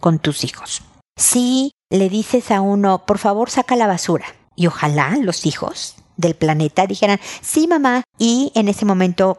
con 0.00 0.18
tus 0.18 0.44
hijos. 0.44 0.82
Si 1.16 1.70
le 1.94 2.08
dices 2.08 2.50
a 2.50 2.60
uno, 2.60 3.06
por 3.06 3.18
favor, 3.18 3.50
saca 3.50 3.76
la 3.76 3.86
basura, 3.86 4.26
y 4.56 4.66
ojalá 4.66 5.16
los 5.20 5.46
hijos 5.46 5.94
del 6.16 6.34
planeta 6.34 6.86
dijeran, 6.86 7.20
sí 7.40 7.66
mamá, 7.68 8.02
y 8.18 8.52
en 8.54 8.68
ese 8.68 8.84
momento 8.84 9.38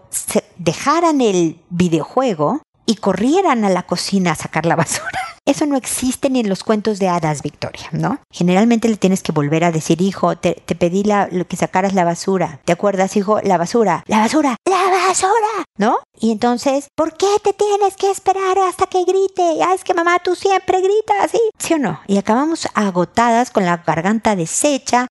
dejaran 0.58 1.22
el 1.22 1.60
videojuego 1.70 2.62
y 2.86 2.96
corrieran 2.96 3.66
a 3.66 3.70
la 3.70 3.84
cocina 3.84 4.32
a 4.32 4.36
sacar 4.36 4.66
la 4.66 4.76
basura. 4.76 5.20
Eso 5.46 5.68
no 5.68 5.78
existe 5.78 6.32
ni 6.32 6.40
en 6.40 6.50
los 6.50 6.64
cuentos 6.64 6.98
de 6.98 7.08
hadas, 7.08 7.44
Victoria, 7.44 7.88
¿no? 7.92 8.20
Generalmente 8.32 8.90
le 8.90 8.98
tienes 8.98 9.22
que 9.22 9.32
volver 9.32 9.64
a 9.64 9.72
decir, 9.72 10.02
hijo, 10.02 10.36
te, 10.36 10.56
pedí 10.56 11.04
la, 11.04 11.30
que 11.30 11.56
sacaras 11.56 11.94
la 11.94 12.04
basura. 12.04 12.62
¿Te 12.66 12.74
acuerdas, 12.74 13.16
hijo? 13.16 13.40
La 13.42 13.60
basura, 13.60 14.04
la 14.08 14.22
basura, 14.22 14.56
la 14.66 15.08
basura, 15.08 15.66
¿no? 15.78 16.00
Y 16.20 16.32
entonces, 16.32 16.88
¿por 16.96 17.16
qué 17.16 17.28
te 17.44 17.54
tienes 17.54 17.96
que 17.96 18.10
esperar 18.10 18.58
hasta 18.58 18.88
que 18.88 19.04
grite? 19.04 19.64
Ah, 19.64 19.76
es 19.76 19.84
que 19.84 19.94
mamá, 19.94 20.18
tú 20.24 20.34
siempre 20.34 20.82
gritas, 20.82 21.30
¿sí? 21.32 21.42
¿Sí 21.60 21.76
o 21.76 21.78
no? 21.78 22.00
Y 22.08 22.18
acabamos 22.18 22.68
agotadas 22.74 23.52
con 23.52 23.66
la 23.66 23.78
garganta 23.78 24.36
deshecha. 24.36 25.06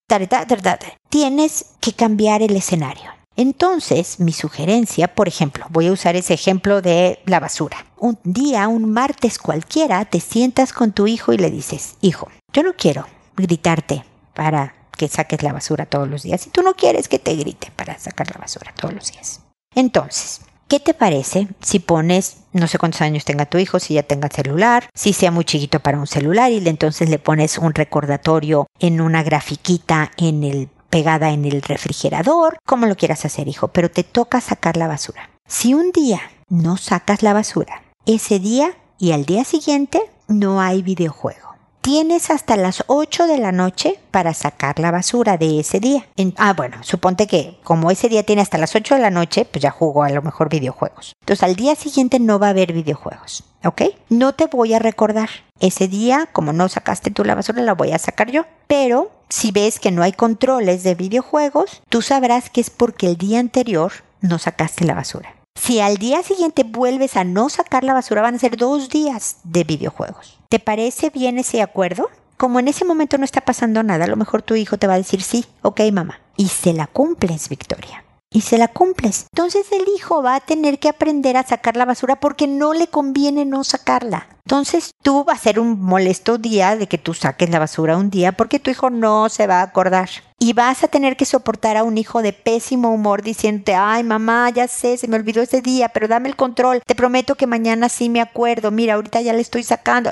Tienes 1.09 1.67
que 1.81 1.93
cambiar 1.93 2.43
el 2.43 2.57
escenario. 2.57 3.15
Entonces, 3.37 4.21
mi 4.21 4.33
sugerencia, 4.33 5.15
por 5.15 5.29
ejemplo, 5.29 5.67
voy 5.71 5.89
a 5.89 5.93
usar 5.93 6.17
ese 6.17 6.35
ejemplo 6.35 6.83
de 6.83 7.19
la 7.27 7.41
basura. 7.41 7.85
Un 7.99 8.19
día, 8.23 8.69
un 8.69 8.93
martes 8.93 9.39
cualquiera, 9.39 10.05
te 10.05 10.21
sientas 10.21 10.73
con 10.73 10.93
tu 10.93 11.07
hijo 11.07 11.33
y 11.33 11.39
le 11.39 11.51
dices, 11.51 11.97
hijo, 12.01 12.29
yo 12.53 12.63
no 12.63 12.75
quiero 12.75 13.07
gritarte 13.37 14.05
para 14.35 14.75
que 14.97 15.09
saques 15.09 15.43
la 15.43 15.53
basura 15.53 15.87
todos 15.87 16.09
los 16.09 16.23
días 16.23 16.47
y 16.47 16.51
tú 16.51 16.63
no 16.63 16.75
quieres 16.75 17.09
que 17.09 17.19
te 17.19 17.35
grite 17.35 17.73
para 17.75 17.99
sacar 17.99 18.31
la 18.31 18.41
basura 18.41 18.73
todos 18.77 18.95
los 18.95 19.11
días. 19.11 19.41
Entonces, 19.75 20.41
¿Qué 20.67 20.81
te 20.81 20.95
parece 20.95 21.47
si 21.61 21.79
pones, 21.79 22.39
no 22.53 22.67
sé 22.69 22.79
cuántos 22.79 23.03
años 23.03 23.27
tenga 23.27 23.45
tu 23.45 23.59
hijo, 23.59 23.79
si 23.79 23.95
ya 23.95 24.03
tenga 24.03 24.31
celular, 24.31 24.89
si 24.95 25.13
sea 25.13 25.31
muy 25.31 25.45
chiquito 25.45 25.81
para 25.81 25.99
un 25.99 26.07
celular 26.07 26.51
y 26.51 26.67
entonces 26.67 27.11
le 27.11 27.19
pones 27.19 27.59
un 27.59 27.75
recordatorio 27.75 28.67
en 28.81 29.03
una 29.03 29.23
grafiquita 29.23 30.11
en 30.17 30.43
el 30.43 30.69
pegada 30.95 31.33
en 31.33 31.45
el 31.45 31.61
refrigerador, 31.61 32.59
como 32.65 32.87
lo 32.87 32.95
quieras 32.95 33.25
hacer, 33.25 33.49
hijo, 33.49 33.67
pero 33.67 33.91
te 33.91 34.05
toca 34.05 34.41
sacar 34.41 34.77
la 34.77 34.87
basura. 34.87 35.29
Si 35.45 35.75
un 35.75 35.91
día 35.91 36.21
no 36.49 36.77
sacas 36.77 37.25
la 37.25 37.33
basura, 37.33 37.83
ese 38.07 38.39
día 38.39 38.77
y 38.97 39.11
al 39.11 39.25
día 39.25 39.43
siguiente 39.43 40.01
no 40.29 40.61
hay 40.61 40.83
videojuego 40.83 41.45
tienes 41.85 42.31
hasta 42.31 42.57
las 42.57 42.83
8 42.87 43.27
de 43.27 43.37
la 43.37 43.53
noche 43.53 44.01
para 44.11 44.33
sacar 44.33 44.79
la 44.79 44.91
basura 44.91 45.37
de 45.37 45.61
ese 45.61 45.81
día. 45.81 46.07
ah, 46.39 46.55
bueno, 46.55 46.79
suponte 46.83 47.27
que 47.27 47.59
como 47.63 47.91
ese 47.91 48.09
día 48.09 48.23
tiene 48.23 48.41
hasta 48.41 48.57
las 48.57 48.75
8 48.75 48.95
de 48.95 49.03
la 49.03 49.11
noche, 49.11 49.45
pues 49.45 49.63
ya 49.63 49.71
jugó 49.71 50.03
a 50.03 50.09
lo 50.09 50.23
mejor 50.23 50.49
videojuegos. 50.49 51.13
Entonces 51.21 51.43
al 51.43 51.57
día 51.57 51.75
siguiente 51.75 52.19
no 52.21 52.39
va 52.39 52.47
a 52.47 52.51
haber 52.51 52.73
videojuegos, 52.73 53.45
¿ok? 53.67 53.83
No 54.09 54.33
te 54.33 54.47
voy 54.47 54.73
a 54.73 54.79
recordar. 54.79 55.29
Ese 55.61 55.87
día, 55.87 56.27
como 56.33 56.55
no 56.55 56.71
sacaste 56.71 57.11
tú 57.11 57.23
la 57.23 57.35
basura, 57.35 57.61
la 57.61 57.75
voy 57.75 57.93
a 57.93 57.99
sacar 57.99 58.31
yo. 58.31 58.47
Pero 58.67 59.11
si 59.35 59.51
ves 59.51 59.81
que 59.81 59.91
no 59.91 60.05
hay 60.05 60.13
controles 60.13 60.85
de 60.85 60.95
videojuegos, 60.95 61.83
tú 61.89 62.03
sabrás 62.03 62.51
que 62.51 62.61
es 62.61 62.71
porque 62.71 63.09
el 63.09 63.17
día 63.17 63.41
anterior 63.41 63.91
no 64.21 64.39
sacaste 64.39 64.85
la 64.85 64.95
basura. 64.95 65.35
Si 65.61 65.81
al 65.81 65.97
día 65.97 66.23
siguiente 66.23 66.63
vuelves 66.63 67.17
a 67.17 67.25
no 67.25 67.49
sacar 67.49 67.83
la 67.83 67.95
basura, 67.95 68.23
van 68.23 68.37
a 68.37 68.39
ser 68.39 68.57
dos 68.57 68.91
días 68.91 69.39
de 69.43 69.65
videojuegos. 69.65 70.39
¿Te 70.49 70.61
parece 70.61 71.11
bien 71.11 71.41
ese 71.41 71.63
acuerdo? 71.63 72.11
Como 72.37 72.61
en 72.61 72.69
ese 72.69 72.85
momento 72.85 73.19
no 73.19 73.25
está 73.25 73.41
pasando 73.41 73.83
nada, 73.83 74.05
a 74.05 74.09
lo 74.09 74.15
mejor 74.15 74.43
tu 74.43 74.55
hijo 74.55 74.79
te 74.79 74.87
va 74.87 74.95
a 74.95 74.99
decir 74.99 75.21
sí, 75.21 75.45
ok 75.63 75.81
mamá. 75.93 76.21
Y 76.37 76.47
se 76.47 76.73
la 76.73 76.87
cumples, 76.87 77.49
Victoria. 77.49 78.05
Y 78.31 78.43
se 78.43 78.57
la 78.57 78.69
cumples. 78.69 79.27
Entonces 79.33 79.67
el 79.73 79.85
hijo 79.97 80.23
va 80.23 80.37
a 80.37 80.41
tener 80.41 80.79
que 80.79 80.89
aprender 80.89 81.37
a 81.37 81.43
sacar 81.43 81.77
la 81.77 81.85
basura 81.85 82.21
porque 82.21 82.47
no 82.47 82.73
le 82.73 82.87
conviene 82.87 83.45
no 83.45 83.65
sacarla. 83.65 84.29
Entonces 84.47 84.91
tú 85.03 85.25
va 85.25 85.33
a 85.33 85.39
ser 85.39 85.59
un 85.59 85.81
molesto 85.81 86.37
día 86.37 86.77
de 86.77 86.87
que 86.87 86.99
tú 86.99 87.15
saques 87.15 87.49
la 87.49 87.59
basura 87.59 87.97
un 87.97 88.11
día 88.11 88.33
porque 88.33 88.59
tu 88.59 88.71
hijo 88.71 88.91
no 88.91 89.29
se 89.31 89.47
va 89.47 89.61
a 89.61 89.63
acordar. 89.63 90.11
Y 90.39 90.53
vas 90.53 90.85
a 90.85 90.89
tener 90.89 91.17
que 91.17 91.25
soportar 91.25 91.79
a 91.79 91.85
un 91.85 91.97
hijo 91.97 92.21
de 92.21 92.35
pésimo 92.35 92.93
humor 92.93 93.23
diciéndote, 93.23 93.75
ay 93.75 94.03
mamá, 94.03 94.51
ya 94.51 94.69
sé, 94.69 94.99
se 94.99 95.09
me 95.09 95.17
olvidó 95.17 95.41
ese 95.41 95.63
día, 95.63 95.89
pero 95.89 96.09
dame 96.09 96.29
el 96.29 96.37
control, 96.37 96.83
te 96.85 96.95
prometo 96.95 97.37
que 97.37 97.47
mañana 97.47 97.89
sí 97.89 98.11
me 98.11 98.21
acuerdo, 98.21 98.71
mira, 98.71 98.95
ahorita 98.95 99.23
ya 99.23 99.33
le 99.33 99.41
estoy 99.41 99.63
sacando. 99.63 100.11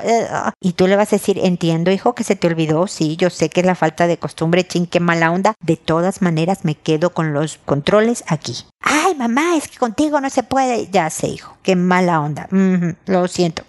Y 0.59 0.73
tú 0.73 0.87
le 0.87 0.95
vas 0.95 1.13
a 1.13 1.17
decir, 1.17 1.37
entiendo 1.43 1.91
hijo 1.91 2.15
que 2.15 2.23
se 2.23 2.35
te 2.35 2.47
olvidó, 2.47 2.87
sí, 2.87 3.15
yo 3.17 3.29
sé 3.29 3.49
que 3.49 3.59
es 3.59 3.65
la 3.67 3.75
falta 3.75 4.07
de 4.07 4.17
costumbre, 4.17 4.65
ching, 4.65 4.87
qué 4.87 4.99
mala 4.99 5.29
onda, 5.29 5.53
de 5.59 5.77
todas 5.77 6.23
maneras 6.23 6.63
me 6.63 6.73
quedo 6.73 7.11
con 7.11 7.33
los 7.33 7.59
controles 7.65 8.23
aquí. 8.27 8.55
Ay 8.79 9.15
mamá, 9.15 9.55
es 9.55 9.67
que 9.67 9.77
contigo 9.77 10.19
no 10.19 10.29
se 10.29 10.43
puede, 10.43 10.87
ya 10.89 11.09
sé 11.09 11.27
hijo, 11.27 11.57
qué 11.61 11.75
mala 11.75 12.19
onda, 12.21 12.47
lo 13.05 13.27
siento, 13.27 13.63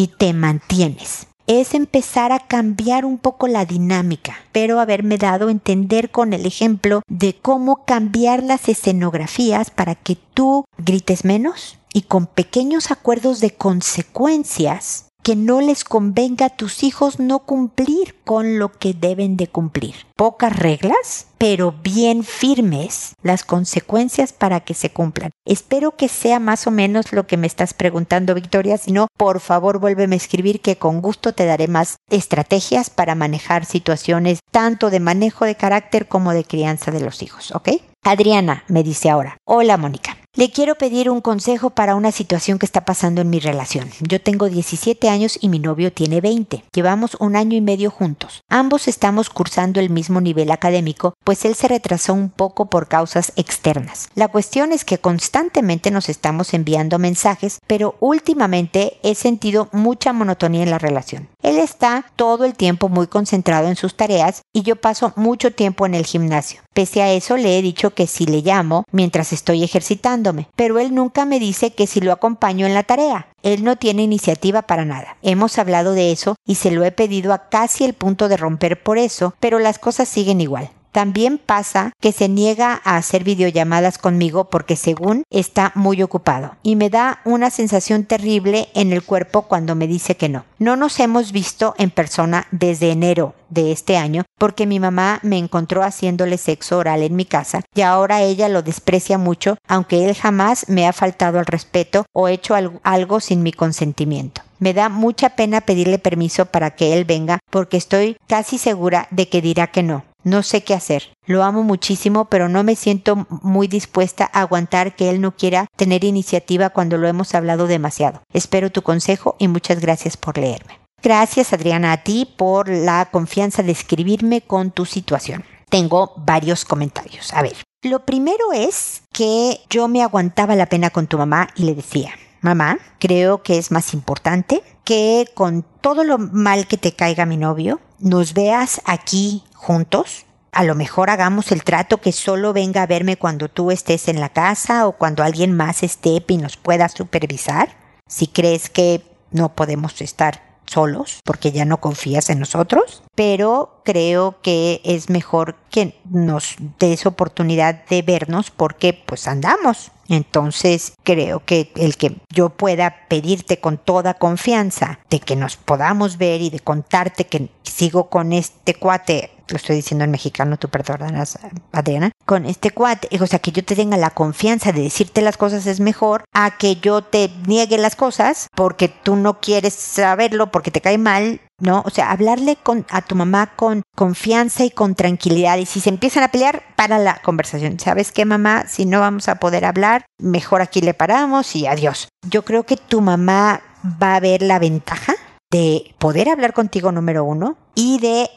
y 0.00 0.06
te 0.06 0.32
mantienes 0.32 1.26
es 1.46 1.74
empezar 1.74 2.32
a 2.32 2.38
cambiar 2.38 3.04
un 3.04 3.18
poco 3.18 3.48
la 3.48 3.66
dinámica, 3.66 4.36
pero 4.52 4.80
haberme 4.80 5.18
dado 5.18 5.48
a 5.48 5.50
entender 5.50 6.10
con 6.10 6.32
el 6.32 6.46
ejemplo 6.46 7.02
de 7.08 7.34
cómo 7.34 7.84
cambiar 7.84 8.42
las 8.42 8.68
escenografías 8.68 9.70
para 9.70 9.96
que 9.96 10.16
tú 10.32 10.64
grites 10.78 11.24
menos 11.24 11.78
y 11.92 12.02
con 12.02 12.26
pequeños 12.26 12.90
acuerdos 12.92 13.40
de 13.40 13.50
consecuencias 13.50 15.06
que 15.22 15.36
no 15.36 15.60
les 15.60 15.84
convenga 15.84 16.46
a 16.46 16.56
tus 16.56 16.82
hijos 16.82 17.18
no 17.18 17.40
cumplir 17.40 18.14
con 18.24 18.58
lo 18.58 18.72
que 18.72 18.94
deben 18.94 19.36
de 19.36 19.48
cumplir. 19.48 19.96
Pocas 20.16 20.56
reglas, 20.56 21.26
pero 21.40 21.72
bien 21.82 22.22
firmes 22.22 23.14
las 23.22 23.44
consecuencias 23.44 24.34
para 24.34 24.60
que 24.60 24.74
se 24.74 24.90
cumplan. 24.90 25.30
Espero 25.46 25.96
que 25.96 26.08
sea 26.08 26.38
más 26.38 26.66
o 26.66 26.70
menos 26.70 27.14
lo 27.14 27.26
que 27.26 27.38
me 27.38 27.46
estás 27.46 27.72
preguntando, 27.72 28.34
Victoria. 28.34 28.76
Si 28.76 28.92
no, 28.92 29.08
por 29.16 29.40
favor, 29.40 29.78
vuélveme 29.78 30.16
a 30.16 30.18
escribir 30.18 30.60
que 30.60 30.76
con 30.76 31.00
gusto 31.00 31.32
te 31.32 31.46
daré 31.46 31.66
más 31.66 31.96
estrategias 32.10 32.90
para 32.90 33.14
manejar 33.14 33.64
situaciones 33.64 34.40
tanto 34.50 34.90
de 34.90 35.00
manejo 35.00 35.46
de 35.46 35.54
carácter 35.54 36.08
como 36.08 36.34
de 36.34 36.44
crianza 36.44 36.90
de 36.90 37.00
los 37.00 37.22
hijos, 37.22 37.52
¿ok? 37.52 37.70
Adriana 38.02 38.64
me 38.68 38.82
dice 38.82 39.10
ahora, 39.10 39.36
hola 39.44 39.76
Mónica, 39.76 40.16
le 40.34 40.50
quiero 40.50 40.76
pedir 40.76 41.10
un 41.10 41.20
consejo 41.20 41.70
para 41.70 41.96
una 41.96 42.12
situación 42.12 42.58
que 42.58 42.64
está 42.64 42.84
pasando 42.84 43.20
en 43.20 43.28
mi 43.28 43.40
relación. 43.40 43.90
Yo 44.00 44.22
tengo 44.22 44.48
17 44.48 45.08
años 45.08 45.36
y 45.40 45.48
mi 45.48 45.58
novio 45.58 45.92
tiene 45.92 46.20
20. 46.20 46.64
Llevamos 46.72 47.16
un 47.20 47.34
año 47.34 47.56
y 47.56 47.60
medio 47.60 47.90
juntos. 47.90 48.42
Ambos 48.48 48.88
estamos 48.88 49.28
cursando 49.28 49.80
el 49.80 49.90
mismo 49.90 50.20
nivel 50.20 50.50
académico, 50.50 51.14
pues 51.30 51.44
él 51.44 51.54
se 51.54 51.68
retrasó 51.68 52.12
un 52.12 52.28
poco 52.28 52.66
por 52.66 52.88
causas 52.88 53.32
externas. 53.36 54.08
La 54.16 54.26
cuestión 54.26 54.72
es 54.72 54.84
que 54.84 54.98
constantemente 54.98 55.92
nos 55.92 56.08
estamos 56.08 56.54
enviando 56.54 56.98
mensajes, 56.98 57.60
pero 57.68 57.94
últimamente 58.00 58.98
he 59.04 59.14
sentido 59.14 59.68
mucha 59.70 60.12
monotonía 60.12 60.64
en 60.64 60.70
la 60.70 60.80
relación. 60.80 61.28
Él 61.40 61.58
está 61.58 62.04
todo 62.16 62.44
el 62.44 62.54
tiempo 62.54 62.88
muy 62.88 63.06
concentrado 63.06 63.68
en 63.68 63.76
sus 63.76 63.96
tareas 63.96 64.42
y 64.52 64.62
yo 64.62 64.74
paso 64.74 65.12
mucho 65.14 65.52
tiempo 65.52 65.86
en 65.86 65.94
el 65.94 66.04
gimnasio. 66.04 66.62
Pese 66.74 67.00
a 67.00 67.12
eso 67.12 67.36
le 67.36 67.56
he 67.56 67.62
dicho 67.62 67.94
que 67.94 68.08
si 68.08 68.26
le 68.26 68.42
llamo 68.42 68.82
mientras 68.90 69.32
estoy 69.32 69.62
ejercitándome, 69.62 70.48
pero 70.56 70.80
él 70.80 70.92
nunca 70.96 71.26
me 71.26 71.38
dice 71.38 71.74
que 71.74 71.86
si 71.86 72.00
lo 72.00 72.10
acompaño 72.10 72.66
en 72.66 72.74
la 72.74 72.82
tarea. 72.82 73.28
Él 73.44 73.62
no 73.62 73.76
tiene 73.76 74.02
iniciativa 74.02 74.62
para 74.62 74.84
nada. 74.84 75.16
Hemos 75.22 75.58
hablado 75.58 75.92
de 75.92 76.10
eso 76.10 76.34
y 76.44 76.56
se 76.56 76.72
lo 76.72 76.84
he 76.84 76.90
pedido 76.90 77.32
a 77.32 77.48
casi 77.48 77.84
el 77.84 77.94
punto 77.94 78.28
de 78.28 78.36
romper 78.36 78.82
por 78.82 78.98
eso, 78.98 79.32
pero 79.38 79.60
las 79.60 79.78
cosas 79.78 80.08
siguen 80.08 80.40
igual. 80.40 80.70
También 80.92 81.38
pasa 81.38 81.92
que 82.00 82.12
se 82.12 82.28
niega 82.28 82.80
a 82.84 82.96
hacer 82.96 83.22
videollamadas 83.22 83.98
conmigo 83.98 84.50
porque 84.50 84.76
según 84.76 85.22
está 85.30 85.72
muy 85.76 86.02
ocupado 86.02 86.56
y 86.62 86.74
me 86.74 86.90
da 86.90 87.20
una 87.24 87.50
sensación 87.50 88.04
terrible 88.04 88.68
en 88.74 88.92
el 88.92 89.02
cuerpo 89.02 89.42
cuando 89.42 89.74
me 89.76 89.86
dice 89.86 90.16
que 90.16 90.28
no. 90.28 90.44
No 90.58 90.76
nos 90.76 90.98
hemos 90.98 91.30
visto 91.32 91.74
en 91.78 91.90
persona 91.90 92.46
desde 92.50 92.90
enero 92.90 93.34
de 93.50 93.72
este 93.72 93.96
año 93.96 94.24
porque 94.38 94.66
mi 94.66 94.80
mamá 94.80 95.20
me 95.22 95.38
encontró 95.38 95.82
haciéndole 95.82 96.38
sexo 96.38 96.78
oral 96.78 97.02
en 97.02 97.14
mi 97.14 97.24
casa 97.24 97.62
y 97.74 97.82
ahora 97.82 98.22
ella 98.22 98.48
lo 98.48 98.62
desprecia 98.62 99.16
mucho 99.16 99.58
aunque 99.68 100.08
él 100.08 100.14
jamás 100.14 100.68
me 100.68 100.86
ha 100.88 100.92
faltado 100.92 101.38
al 101.38 101.46
respeto 101.46 102.06
o 102.12 102.28
hecho 102.28 102.54
algo 102.82 103.20
sin 103.20 103.42
mi 103.42 103.52
consentimiento. 103.52 104.42
Me 104.58 104.74
da 104.74 104.88
mucha 104.88 105.30
pena 105.30 105.62
pedirle 105.62 105.98
permiso 105.98 106.46
para 106.46 106.72
que 106.72 106.92
él 106.92 107.04
venga 107.04 107.38
porque 107.48 107.76
estoy 107.76 108.16
casi 108.26 108.58
segura 108.58 109.08
de 109.10 109.28
que 109.28 109.40
dirá 109.40 109.68
que 109.68 109.82
no. 109.82 110.09
No 110.22 110.42
sé 110.42 110.62
qué 110.62 110.74
hacer. 110.74 111.12
Lo 111.26 111.42
amo 111.42 111.62
muchísimo, 111.62 112.26
pero 112.26 112.48
no 112.48 112.62
me 112.62 112.76
siento 112.76 113.26
muy 113.42 113.68
dispuesta 113.68 114.28
a 114.32 114.42
aguantar 114.42 114.94
que 114.94 115.10
él 115.10 115.20
no 115.20 115.34
quiera 115.34 115.66
tener 115.76 116.04
iniciativa 116.04 116.70
cuando 116.70 116.98
lo 116.98 117.08
hemos 117.08 117.34
hablado 117.34 117.66
demasiado. 117.66 118.22
Espero 118.32 118.70
tu 118.70 118.82
consejo 118.82 119.36
y 119.38 119.48
muchas 119.48 119.80
gracias 119.80 120.16
por 120.16 120.36
leerme. 120.36 120.78
Gracias 121.02 121.54
Adriana 121.54 121.92
a 121.92 122.02
ti 122.02 122.26
por 122.36 122.68
la 122.68 123.08
confianza 123.10 123.62
de 123.62 123.72
escribirme 123.72 124.42
con 124.42 124.70
tu 124.70 124.84
situación. 124.84 125.44
Tengo 125.70 126.12
varios 126.16 126.64
comentarios. 126.64 127.32
A 127.32 127.42
ver, 127.42 127.56
lo 127.82 128.04
primero 128.04 128.52
es 128.52 129.02
que 129.12 129.60
yo 129.70 129.88
me 129.88 130.02
aguantaba 130.02 130.56
la 130.56 130.66
pena 130.66 130.90
con 130.90 131.06
tu 131.06 131.16
mamá 131.16 131.48
y 131.56 131.64
le 131.64 131.74
decía, 131.74 132.12
mamá, 132.42 132.78
creo 132.98 133.42
que 133.42 133.56
es 133.56 133.70
más 133.70 133.94
importante 133.94 134.62
que 134.84 135.26
con 135.34 135.64
todo 135.80 136.04
lo 136.04 136.18
mal 136.18 136.66
que 136.66 136.76
te 136.76 136.92
caiga 136.92 137.24
mi 137.24 137.38
novio, 137.38 137.80
nos 138.00 138.34
veas 138.34 138.80
aquí 138.84 139.44
juntos. 139.54 140.26
A 140.52 140.64
lo 140.64 140.74
mejor 140.74 141.10
hagamos 141.10 141.52
el 141.52 141.62
trato 141.62 141.98
que 142.00 142.12
solo 142.12 142.52
venga 142.52 142.82
a 142.82 142.86
verme 142.86 143.16
cuando 143.16 143.48
tú 143.48 143.70
estés 143.70 144.08
en 144.08 144.18
la 144.18 144.30
casa 144.30 144.86
o 144.88 144.92
cuando 144.92 145.22
alguien 145.22 145.56
más 145.56 145.82
esté 145.82 146.24
y 146.26 146.36
nos 146.38 146.56
pueda 146.56 146.88
supervisar. 146.88 147.76
Si 148.08 148.26
crees 148.26 148.68
que 148.68 149.02
no 149.30 149.54
podemos 149.54 150.00
estar 150.00 150.49
solos 150.70 151.20
porque 151.24 151.52
ya 151.52 151.64
no 151.64 151.80
confías 151.80 152.30
en 152.30 152.38
nosotros, 152.38 153.02
pero 153.14 153.82
creo 153.84 154.40
que 154.42 154.80
es 154.84 155.10
mejor 155.10 155.56
que 155.70 155.98
nos 156.08 156.56
des 156.78 157.06
oportunidad 157.06 157.84
de 157.86 158.02
vernos 158.02 158.50
porque 158.50 158.92
pues 158.92 159.26
andamos. 159.26 159.90
Entonces 160.08 160.94
creo 161.04 161.44
que 161.44 161.70
el 161.76 161.96
que 161.96 162.16
yo 162.32 162.50
pueda 162.50 163.06
pedirte 163.08 163.60
con 163.60 163.78
toda 163.78 164.14
confianza 164.14 164.98
de 165.08 165.20
que 165.20 165.36
nos 165.36 165.56
podamos 165.56 166.18
ver 166.18 166.40
y 166.40 166.50
de 166.50 166.58
contarte 166.58 167.26
que 167.26 167.48
sigo 167.62 168.10
con 168.10 168.32
este 168.32 168.74
cuate 168.74 169.30
lo 169.50 169.56
estoy 169.56 169.76
diciendo 169.76 170.04
en 170.04 170.10
mexicano, 170.10 170.58
tú 170.58 170.68
perdonarás, 170.68 171.38
Adriana, 171.72 172.12
con 172.26 172.46
este 172.46 172.70
cuate, 172.70 173.08
o 173.20 173.26
sea, 173.26 173.38
que 173.38 173.52
yo 173.52 173.64
te 173.64 173.76
tenga 173.76 173.96
la 173.96 174.10
confianza 174.10 174.72
de 174.72 174.82
decirte 174.82 175.20
las 175.22 175.36
cosas 175.36 175.66
es 175.66 175.80
mejor 175.80 176.24
a 176.32 176.56
que 176.56 176.76
yo 176.76 177.02
te 177.02 177.30
niegue 177.46 177.78
las 177.78 177.96
cosas 177.96 178.48
porque 178.54 178.88
tú 178.88 179.16
no 179.16 179.40
quieres 179.40 179.74
saberlo, 179.74 180.50
porque 180.50 180.70
te 180.70 180.80
cae 180.80 180.98
mal, 180.98 181.40
¿no? 181.58 181.82
O 181.84 181.90
sea, 181.90 182.10
hablarle 182.10 182.56
con, 182.56 182.86
a 182.90 183.02
tu 183.02 183.14
mamá 183.14 183.54
con 183.56 183.82
confianza 183.94 184.64
y 184.64 184.70
con 184.70 184.94
tranquilidad. 184.94 185.58
Y 185.58 185.66
si 185.66 185.80
se 185.80 185.90
empiezan 185.90 186.22
a 186.22 186.28
pelear, 186.28 186.62
para 186.76 186.98
la 186.98 187.20
conversación. 187.22 187.78
¿Sabes 187.78 188.10
qué, 188.10 188.24
mamá? 188.24 188.64
Si 188.66 188.86
no 188.86 189.00
vamos 189.00 189.28
a 189.28 189.34
poder 189.34 189.66
hablar, 189.66 190.06
mejor 190.18 190.62
aquí 190.62 190.80
le 190.80 190.94
paramos 190.94 191.54
y 191.54 191.66
adiós. 191.66 192.08
Yo 192.26 192.42
creo 192.42 192.64
que 192.64 192.78
tu 192.78 193.02
mamá 193.02 193.60
va 194.02 194.16
a 194.16 194.20
ver 194.20 194.40
la 194.40 194.58
ventaja 194.58 195.14
de 195.50 195.94
poder 195.98 196.28
hablar 196.28 196.52
contigo 196.52 196.92
número 196.92 197.24
uno 197.24 197.58
y 197.74 197.98
de 197.98 198.30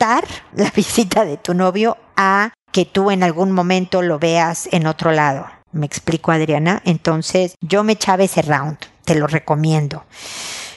la 0.00 0.70
visita 0.74 1.24
de 1.24 1.36
tu 1.36 1.54
novio 1.54 1.96
a 2.16 2.52
que 2.72 2.84
tú 2.84 3.10
en 3.10 3.22
algún 3.22 3.52
momento 3.52 4.02
lo 4.02 4.18
veas 4.18 4.68
en 4.72 4.86
otro 4.86 5.12
lado. 5.12 5.46
Me 5.72 5.86
explico, 5.86 6.32
Adriana. 6.32 6.80
Entonces, 6.84 7.54
yo 7.60 7.84
me 7.84 7.92
echaba 7.92 8.24
ese 8.24 8.42
round. 8.42 8.78
Te 9.04 9.14
lo 9.14 9.26
recomiendo. 9.26 10.04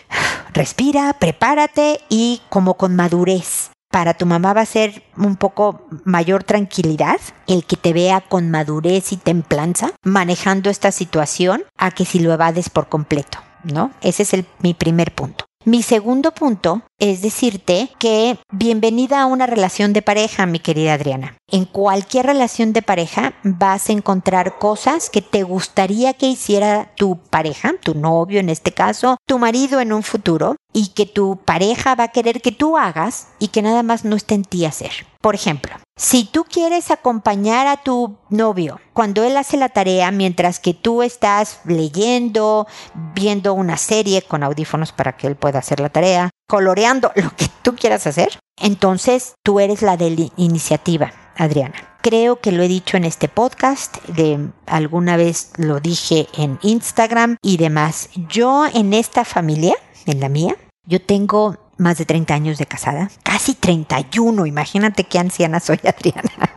Respira, 0.53 1.13
prepárate 1.19 2.01
y 2.09 2.41
como 2.49 2.75
con 2.75 2.95
madurez. 2.95 3.71
Para 3.89 4.15
tu 4.15 4.25
mamá 4.25 4.53
va 4.53 4.61
a 4.61 4.65
ser 4.65 5.03
un 5.17 5.35
poco 5.35 5.87
mayor 6.03 6.43
tranquilidad 6.43 7.19
el 7.47 7.63
que 7.63 7.77
te 7.77 7.93
vea 7.93 8.21
con 8.21 8.49
madurez 8.49 9.11
y 9.13 9.17
templanza 9.17 9.91
manejando 10.03 10.71
esta 10.71 10.91
situación 10.91 11.63
a 11.77 11.91
que 11.91 12.05
si 12.05 12.19
lo 12.19 12.33
evades 12.33 12.69
por 12.69 12.89
completo. 12.89 13.39
¿no? 13.63 13.91
Ese 14.01 14.23
es 14.23 14.33
el, 14.33 14.45
mi 14.59 14.73
primer 14.73 15.13
punto. 15.13 15.45
Mi 15.65 15.81
segundo 15.81 16.31
punto 16.31 16.81
es 16.99 17.21
decirte 17.21 17.89
que 17.99 18.37
bienvenida 18.51 19.21
a 19.21 19.25
una 19.25 19.45
relación 19.45 19.93
de 19.93 20.01
pareja, 20.01 20.45
mi 20.45 20.59
querida 20.59 20.93
Adriana. 20.93 21.35
En 21.51 21.65
cualquier 21.65 22.25
relación 22.25 22.73
de 22.73 22.81
pareja 22.81 23.33
vas 23.43 23.89
a 23.89 23.93
encontrar 23.93 24.57
cosas 24.57 25.09
que 25.09 25.21
te 25.21 25.43
gustaría 25.43 26.13
que 26.13 26.27
hiciera 26.27 26.91
tu 26.95 27.17
pareja, 27.17 27.73
tu 27.81 27.93
novio 27.93 28.39
en 28.39 28.49
este 28.49 28.71
caso, 28.71 29.17
tu 29.27 29.39
marido 29.39 29.81
en 29.81 29.93
un 29.93 30.03
futuro, 30.03 30.55
y 30.73 30.87
que 30.87 31.05
tu 31.05 31.37
pareja 31.37 31.95
va 31.95 32.05
a 32.05 32.11
querer 32.11 32.41
que 32.41 32.51
tú 32.51 32.77
hagas 32.77 33.27
y 33.39 33.49
que 33.49 33.61
nada 33.61 33.83
más 33.83 34.03
no 34.03 34.15
esté 34.15 34.35
en 34.35 34.43
ti 34.43 34.65
hacer. 34.65 34.91
Por 35.21 35.35
ejemplo, 35.35 35.75
si 35.95 36.25
tú 36.25 36.43
quieres 36.43 36.91
acompañar 36.91 37.67
a 37.67 37.77
tu 37.77 38.17
novio 38.29 38.81
cuando 38.91 39.23
él 39.23 39.37
hace 39.37 39.55
la 39.55 39.69
tarea 39.69 40.11
mientras 40.11 40.59
que 40.59 40.73
tú 40.73 41.03
estás 41.03 41.59
leyendo, 41.65 42.67
viendo 43.13 43.53
una 43.53 43.77
serie 43.77 44.23
con 44.23 44.43
audífonos 44.43 44.91
para 44.91 45.15
que 45.15 45.27
él 45.27 45.35
pueda 45.35 45.59
hacer 45.59 45.79
la 45.79 45.89
tarea, 45.89 46.29
coloreando 46.53 47.11
lo 47.15 47.35
que 47.35 47.49
tú 47.63 47.75
quieras 47.75 48.05
hacer, 48.05 48.37
entonces 48.61 49.33
tú 49.43 49.59
eres 49.59 49.81
la 49.81 49.97
de 49.97 50.11
la 50.11 50.27
iniciativa, 50.37 51.11
Adriana. 51.35 51.97
Creo 52.03 52.41
que 52.41 52.51
lo 52.51 52.61
he 52.61 52.67
dicho 52.67 52.95
en 52.95 53.05
este 53.05 53.27
podcast, 53.27 53.97
de 54.05 54.51
alguna 54.67 55.17
vez 55.17 55.49
lo 55.57 55.79
dije 55.79 56.27
en 56.37 56.59
Instagram 56.61 57.37
y 57.41 57.57
demás. 57.57 58.09
Yo 58.29 58.67
en 58.71 58.93
esta 58.93 59.25
familia, 59.25 59.73
en 60.05 60.19
la 60.19 60.29
mía, 60.29 60.55
yo 60.85 61.01
tengo 61.01 61.57
más 61.79 61.97
de 61.97 62.05
30 62.05 62.35
años 62.35 62.59
de 62.59 62.67
casada, 62.67 63.09
casi 63.23 63.55
31, 63.55 64.45
imagínate 64.45 65.05
qué 65.05 65.17
anciana 65.17 65.59
soy 65.59 65.79
Adriana. 65.87 66.51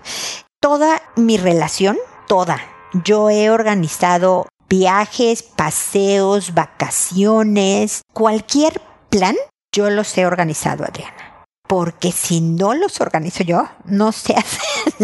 Toda 0.60 1.00
mi 1.16 1.38
relación, 1.38 1.96
toda, 2.28 2.60
yo 3.02 3.30
he 3.30 3.48
organizado 3.48 4.46
viajes, 4.68 5.42
paseos, 5.42 6.52
vacaciones, 6.52 8.02
cualquier 8.12 8.82
plan, 9.08 9.36
yo 9.76 9.90
los 9.90 10.16
he 10.16 10.24
organizado 10.24 10.84
Adriana. 10.84 11.44
Porque 11.68 12.10
si 12.10 12.40
no 12.40 12.74
los 12.74 13.00
organizo 13.02 13.44
yo, 13.44 13.68
no 13.84 14.10
se 14.10 14.34
hace 14.36 14.60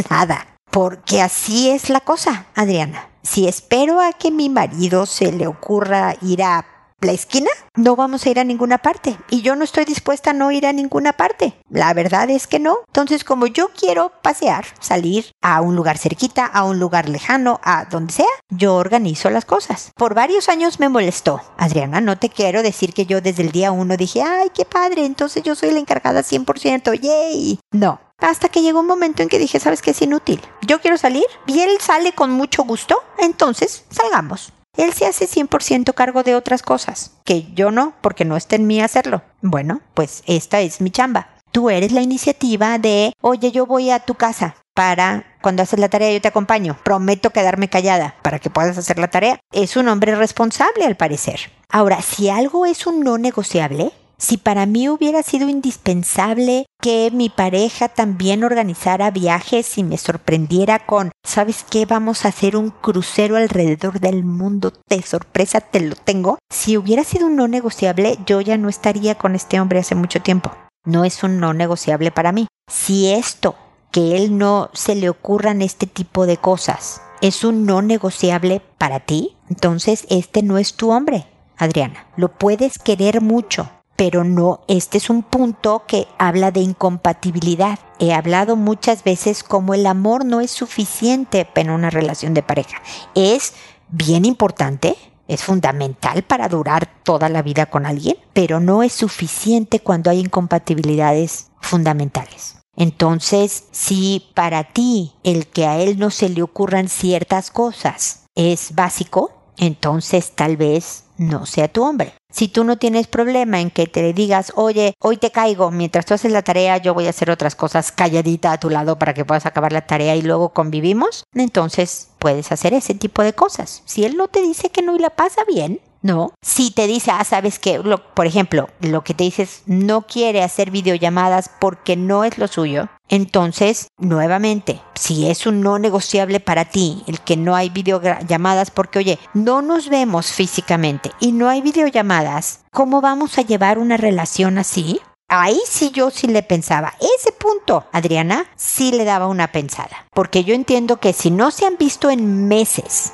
nada. 0.09 0.47
Porque 0.71 1.21
así 1.21 1.69
es 1.71 1.91
la 1.91 2.01
cosa, 2.01 2.47
Adriana. 2.55 3.09
Si 3.23 3.47
espero 3.47 4.01
a 4.01 4.15
que 4.15 4.31
mi 4.31 4.49
marido 4.49 5.05
se 5.05 5.31
le 5.31 5.47
ocurra 5.47 6.17
ir 6.23 6.43
a 6.43 6.65
la 7.03 7.13
esquina, 7.13 7.51
no 7.75 7.97
vamos 7.97 8.25
a 8.25 8.31
ir 8.31 8.39
a 8.39 8.45
ninguna 8.45 8.79
parte. 8.79 9.17
Y 9.31 9.43
yo 9.43 9.57
no 9.57 9.65
estoy 9.65 9.85
dispuesta 9.85 10.31
a 10.31 10.35
no 10.35 10.51
ir 10.53 10.67
a 10.67 10.73
ninguna 10.73 11.13
parte. 11.13 11.55
La 11.69 11.93
verdad 11.95 12.31
es 12.31 12.47
que 12.47 12.59
no. 12.59 12.79
Entonces, 12.87 13.25
como 13.25 13.47
yo 13.47 13.71
quiero 13.71 14.13
pasear, 14.23 14.65
salir 14.81 15.27
a 15.43 15.61
un 15.61 15.75
lugar 15.77 15.99
cerquita, 15.99 16.47
a 16.47 16.65
un 16.65 16.79
lugar 16.79 17.09
lejano, 17.09 17.61
a 17.65 17.87
donde 17.87 18.13
sea, 18.13 18.27
yo 18.51 18.77
organizo 18.77 19.31
las 19.31 19.45
cosas. 19.45 19.93
Por 19.97 20.15
varios 20.15 20.49
años 20.49 20.81
me 20.81 20.89
molestó. 20.89 21.41
Adriana, 21.57 22.01
no 22.01 22.19
te 22.19 22.29
quiero 22.29 22.63
decir 22.63 22.93
que 22.95 23.07
yo 23.07 23.21
desde 23.21 23.43
el 23.43 23.53
día 23.53 23.73
uno 23.73 23.97
dije, 23.97 24.23
ay, 24.23 24.51
qué 24.55 24.65
padre, 24.65 25.05
entonces 25.05 25.43
yo 25.43 25.55
soy 25.55 25.73
la 25.73 25.81
encargada 25.81 26.23
100%, 26.23 27.01
yay. 27.01 27.59
No, 27.73 28.01
Hasta 28.19 28.49
que 28.49 28.63
llegó 28.63 28.81
un 28.81 28.87
momento 28.87 29.23
en 29.23 29.29
que 29.29 29.39
dije, 29.39 29.59
¿sabes 29.59 29.83
qué 29.83 29.91
es 29.91 30.03
inútil? 30.03 30.41
Yo 30.67 30.81
quiero 30.81 30.97
salir 30.97 31.25
y 31.47 31.61
él 31.61 31.79
sale 31.81 32.13
con 32.13 32.31
mucho 32.31 32.63
gusto, 32.63 33.03
entonces 33.19 33.85
salgamos. 33.91 34.53
Él 34.77 34.93
se 34.95 35.07
hace 35.07 35.27
100% 35.27 35.93
cargo 35.93 36.23
de 36.23 36.35
otras 36.35 36.63
cosas, 36.63 37.13
que 37.25 37.53
yo 37.53 37.71
no, 37.71 37.95
porque 38.01 38.25
no 38.25 38.37
está 38.37 38.57
en 38.57 38.67
mí 38.67 38.81
hacerlo. 38.81 39.23
Bueno, 39.43 39.83
pues 39.93 40.23
esta 40.27 40.61
es 40.61 40.81
mi 40.81 40.91
chamba. 40.91 41.29
Tú 41.51 41.69
eres 41.69 41.93
la 41.93 42.01
iniciativa 42.01 42.79
de, 42.79 43.13
oye, 43.21 43.53
yo 43.53 43.67
voy 43.67 43.91
a 43.91 44.01
tu 44.01 44.15
casa 44.15 44.57
para 44.73 45.37
cuando 45.43 45.63
haces 45.63 45.79
la 45.79 45.91
tarea 45.91 46.11
yo 46.11 46.23
te 46.23 46.29
acompaño. 46.29 46.79
Prometo 46.83 47.31
quedarme 47.31 47.69
callada 47.69 48.15
para 48.23 48.39
que 48.39 48.49
puedas 48.49 48.79
hacer 48.79 48.99
la 48.99 49.11
tarea. 49.11 49.41
Es 49.53 49.77
un 49.77 49.89
hombre 49.89 50.15
responsable 50.15 50.87
al 50.87 50.97
parecer. 50.97 51.53
Ahora, 51.69 52.01
si 52.01 52.31
algo 52.31 52.65
es 52.65 52.87
un 52.87 53.01
no 53.01 53.19
negociable, 53.19 53.93
si 54.23 54.37
para 54.37 54.67
mí 54.67 54.89
hubiera 54.89 55.25
sido 55.25 55.49
indispensable 55.49 56.67
que 56.81 57.11
mi 57.13 57.29
pareja 57.29 57.89
también 57.89 58.45
organizara 58.45 59.11
viajes 59.11 59.77
y 59.79 59.83
me 59.83 59.99
sorprendiera 59.99 60.87
con, 60.87 61.11
¿sabes 61.25 61.65
qué? 61.69 61.87
Vamos 61.87 62.25
a 62.25 62.29
hacer 62.29 62.57
un 62.57 62.71
crucero 62.71 63.37
alrededor 63.37 63.99
del 63.99 64.23
mundo, 64.23 64.73
de 64.89 65.03
sorpresa 65.03 65.61
te 65.61 65.81
lo 65.81 65.97
tengo. 65.97 66.39
Si 66.51 66.77
hubiera 66.77 67.03
sido 67.03 67.27
un 67.27 67.35
no 67.35 67.49
negociable, 67.49 68.17
yo 68.25 68.41
ya 68.41 68.57
no 68.59 68.69
estaría 68.69 69.17
con 69.17 69.35
este 69.35 69.59
hombre 69.61 69.81
hace 69.81 69.97
mucho 69.97 70.23
tiempo. 70.23 70.53
No 70.85 71.05
es 71.05 71.25
un 71.25 71.41
no 71.41 71.53
negociable 71.53 72.13
para 72.13 72.31
mí. 72.31 72.47
Si 72.71 73.11
esto, 73.11 73.57
que 73.91 74.17
él 74.17 74.39
no 74.39 74.71
se 74.73 74.95
le 74.95 75.11
ocurran 75.11 75.63
este 75.63 75.89
tipo 75.89 76.27
de 76.27 76.37
cosas, 76.37 77.03
es 77.23 77.43
un 77.43 77.67
no 77.67 77.83
negociable 77.83 78.63
para 78.79 79.01
ti, 79.01 79.37
entonces 79.51 80.07
este 80.11 80.45
no 80.45 80.59
es 80.59 80.75
tu 80.75 80.93
hombre, 80.93 81.27
Adriana. 81.57 82.07
Lo 82.17 82.29
puedes 82.29 82.79
querer 82.79 83.21
mucho, 83.21 83.69
pero 84.05 84.25
no, 84.25 84.63
este 84.67 84.99
es 84.99 85.11
un 85.11 85.23
punto 85.23 85.85
que 85.87 86.09
habla 86.19 86.51
de 86.51 86.59
incompatibilidad. 86.59 87.79
He 88.01 88.13
hablado 88.13 88.57
muchas 88.57 89.05
veces 89.05 89.45
como 89.45 89.75
el 89.75 89.87
amor 89.87 90.25
no 90.25 90.41
es 90.41 90.51
suficiente 90.51 91.47
en 91.55 91.71
una 91.71 91.89
relación 91.89 92.35
de 92.35 92.43
pareja. 92.43 92.83
Es 93.15 93.55
bien 93.91 94.25
importante, 94.25 94.97
es 95.29 95.45
fundamental 95.45 96.25
para 96.25 96.49
durar 96.49 96.91
toda 97.05 97.29
la 97.29 97.43
vida 97.43 97.67
con 97.67 97.87
alguien, 97.87 98.17
pero 98.33 98.59
no 98.59 98.83
es 98.83 98.93
suficiente 98.93 99.79
cuando 99.79 100.11
hay 100.11 100.19
incompatibilidades 100.19 101.53
fundamentales. 101.61 102.57
Entonces, 102.75 103.67
si 103.71 104.33
para 104.35 104.65
ti 104.65 105.13
el 105.23 105.47
que 105.47 105.69
a 105.69 105.79
él 105.79 105.97
no 106.01 106.11
se 106.11 106.29
le 106.29 106.43
ocurran 106.43 106.89
ciertas 106.89 107.53
cosas 107.53 108.25
es 108.35 108.75
básico, 108.75 109.31
entonces 109.59 110.33
tal 110.33 110.57
vez 110.57 111.05
no 111.29 111.47
sea 111.47 111.69
tu 111.69 111.85
hombre. 111.85 112.15
Si 112.31 112.49
tú 112.49 112.65
no 112.65 112.79
tienes 112.79 113.07
problema 113.07 113.61
en 113.61 113.71
que 113.71 113.87
te 113.87 114.13
digas, 114.13 114.53
oye, 114.57 114.95
hoy 114.99 115.19
te 115.19 115.31
caigo, 115.31 115.71
mientras 115.71 116.07
tú 116.07 116.15
haces 116.15 116.33
la 116.33 116.43
tarea, 116.43 116.79
yo 116.79 116.95
voy 116.95 117.07
a 117.07 117.11
hacer 117.11 117.31
otras 117.31 117.55
cosas 117.55 117.93
calladita 117.93 118.53
a 118.53 118.61
tu 118.61 118.71
lado 118.71 118.99
para 118.99 119.15
que 119.15 119.25
puedas 119.25 119.47
acabar 119.47 119.73
la 119.73 119.87
tarea 119.87 120.17
y 120.17 120.23
luego 120.23 120.51
convivimos, 120.51 121.25
entonces 121.35 122.09
puedes 122.19 122.51
hacer 122.53 122.73
ese 122.75 122.95
tipo 122.95 123.23
de 123.23 123.35
cosas. 123.35 123.83
Si 123.85 124.05
él 124.05 124.17
no 124.17 124.29
te 124.29 124.41
dice 124.41 124.71
que 124.71 124.83
no 124.83 124.97
y 124.97 124.99
la 124.99 125.11
pasa 125.11 125.43
bien, 125.47 125.81
¿no? 126.03 126.33
Si 126.43 126.71
te 126.71 126.87
dice, 126.87 127.11
ah, 127.13 127.25
sabes 127.25 127.59
que, 127.59 127.81
por 128.15 128.27
ejemplo, 128.27 128.69
lo 128.81 129.03
que 129.03 129.15
te 129.15 129.25
dices, 129.25 129.63
no 129.67 130.03
quiere 130.03 130.43
hacer 130.43 130.71
videollamadas 130.71 131.51
porque 131.61 131.97
no 131.97 132.25
es 132.25 132.39
lo 132.39 132.49
suyo, 132.49 132.89
entonces, 133.09 133.89
nuevamente, 133.99 134.81
si 134.95 135.29
es 135.29 135.47
un 135.47 135.61
no 135.61 135.79
negociable 135.79 136.41
para 136.41 136.65
ti 136.65 137.03
el 137.07 137.21
que 137.21 137.37
no 137.37 137.55
hay 137.55 137.69
videollamadas 137.69 138.71
porque, 138.71 139.01
oye, 139.01 139.19
no 139.35 139.61
nos 139.61 139.91
vemos 139.91 140.33
físicamente 140.33 141.13
y 141.21 141.33
no 141.33 141.51
hay 141.51 141.61
videollamadas, 141.61 142.61
¿cómo 142.73 143.03
vamos 143.03 143.37
a 143.37 143.43
llevar 143.43 143.79
una 143.79 143.99
relación 143.99 144.57
así? 144.57 144.99
Ahí 145.29 145.61
sí 145.67 145.91
yo 145.91 146.11
sí 146.11 146.27
le 146.27 146.43
pensaba. 146.43 146.95
Ese 147.01 147.33
punto, 147.33 147.87
Adriana, 147.93 148.47
sí 148.57 148.93
le 148.93 149.05
daba 149.05 149.27
una 149.27 149.53
pensada. 149.53 150.07
Porque 150.15 150.45
yo 150.45 150.55
entiendo 150.55 150.99
que 150.99 151.13
si 151.13 151.31
no 151.31 151.51
se 151.51 151.67
han 151.67 151.77
visto 151.77 152.11
en 152.11 152.49
meses, 152.49 153.13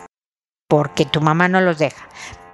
porque 0.68 1.06
tu 1.06 1.20
mamá 1.20 1.48
no 1.48 1.60
los 1.60 1.78
deja, 1.78 2.08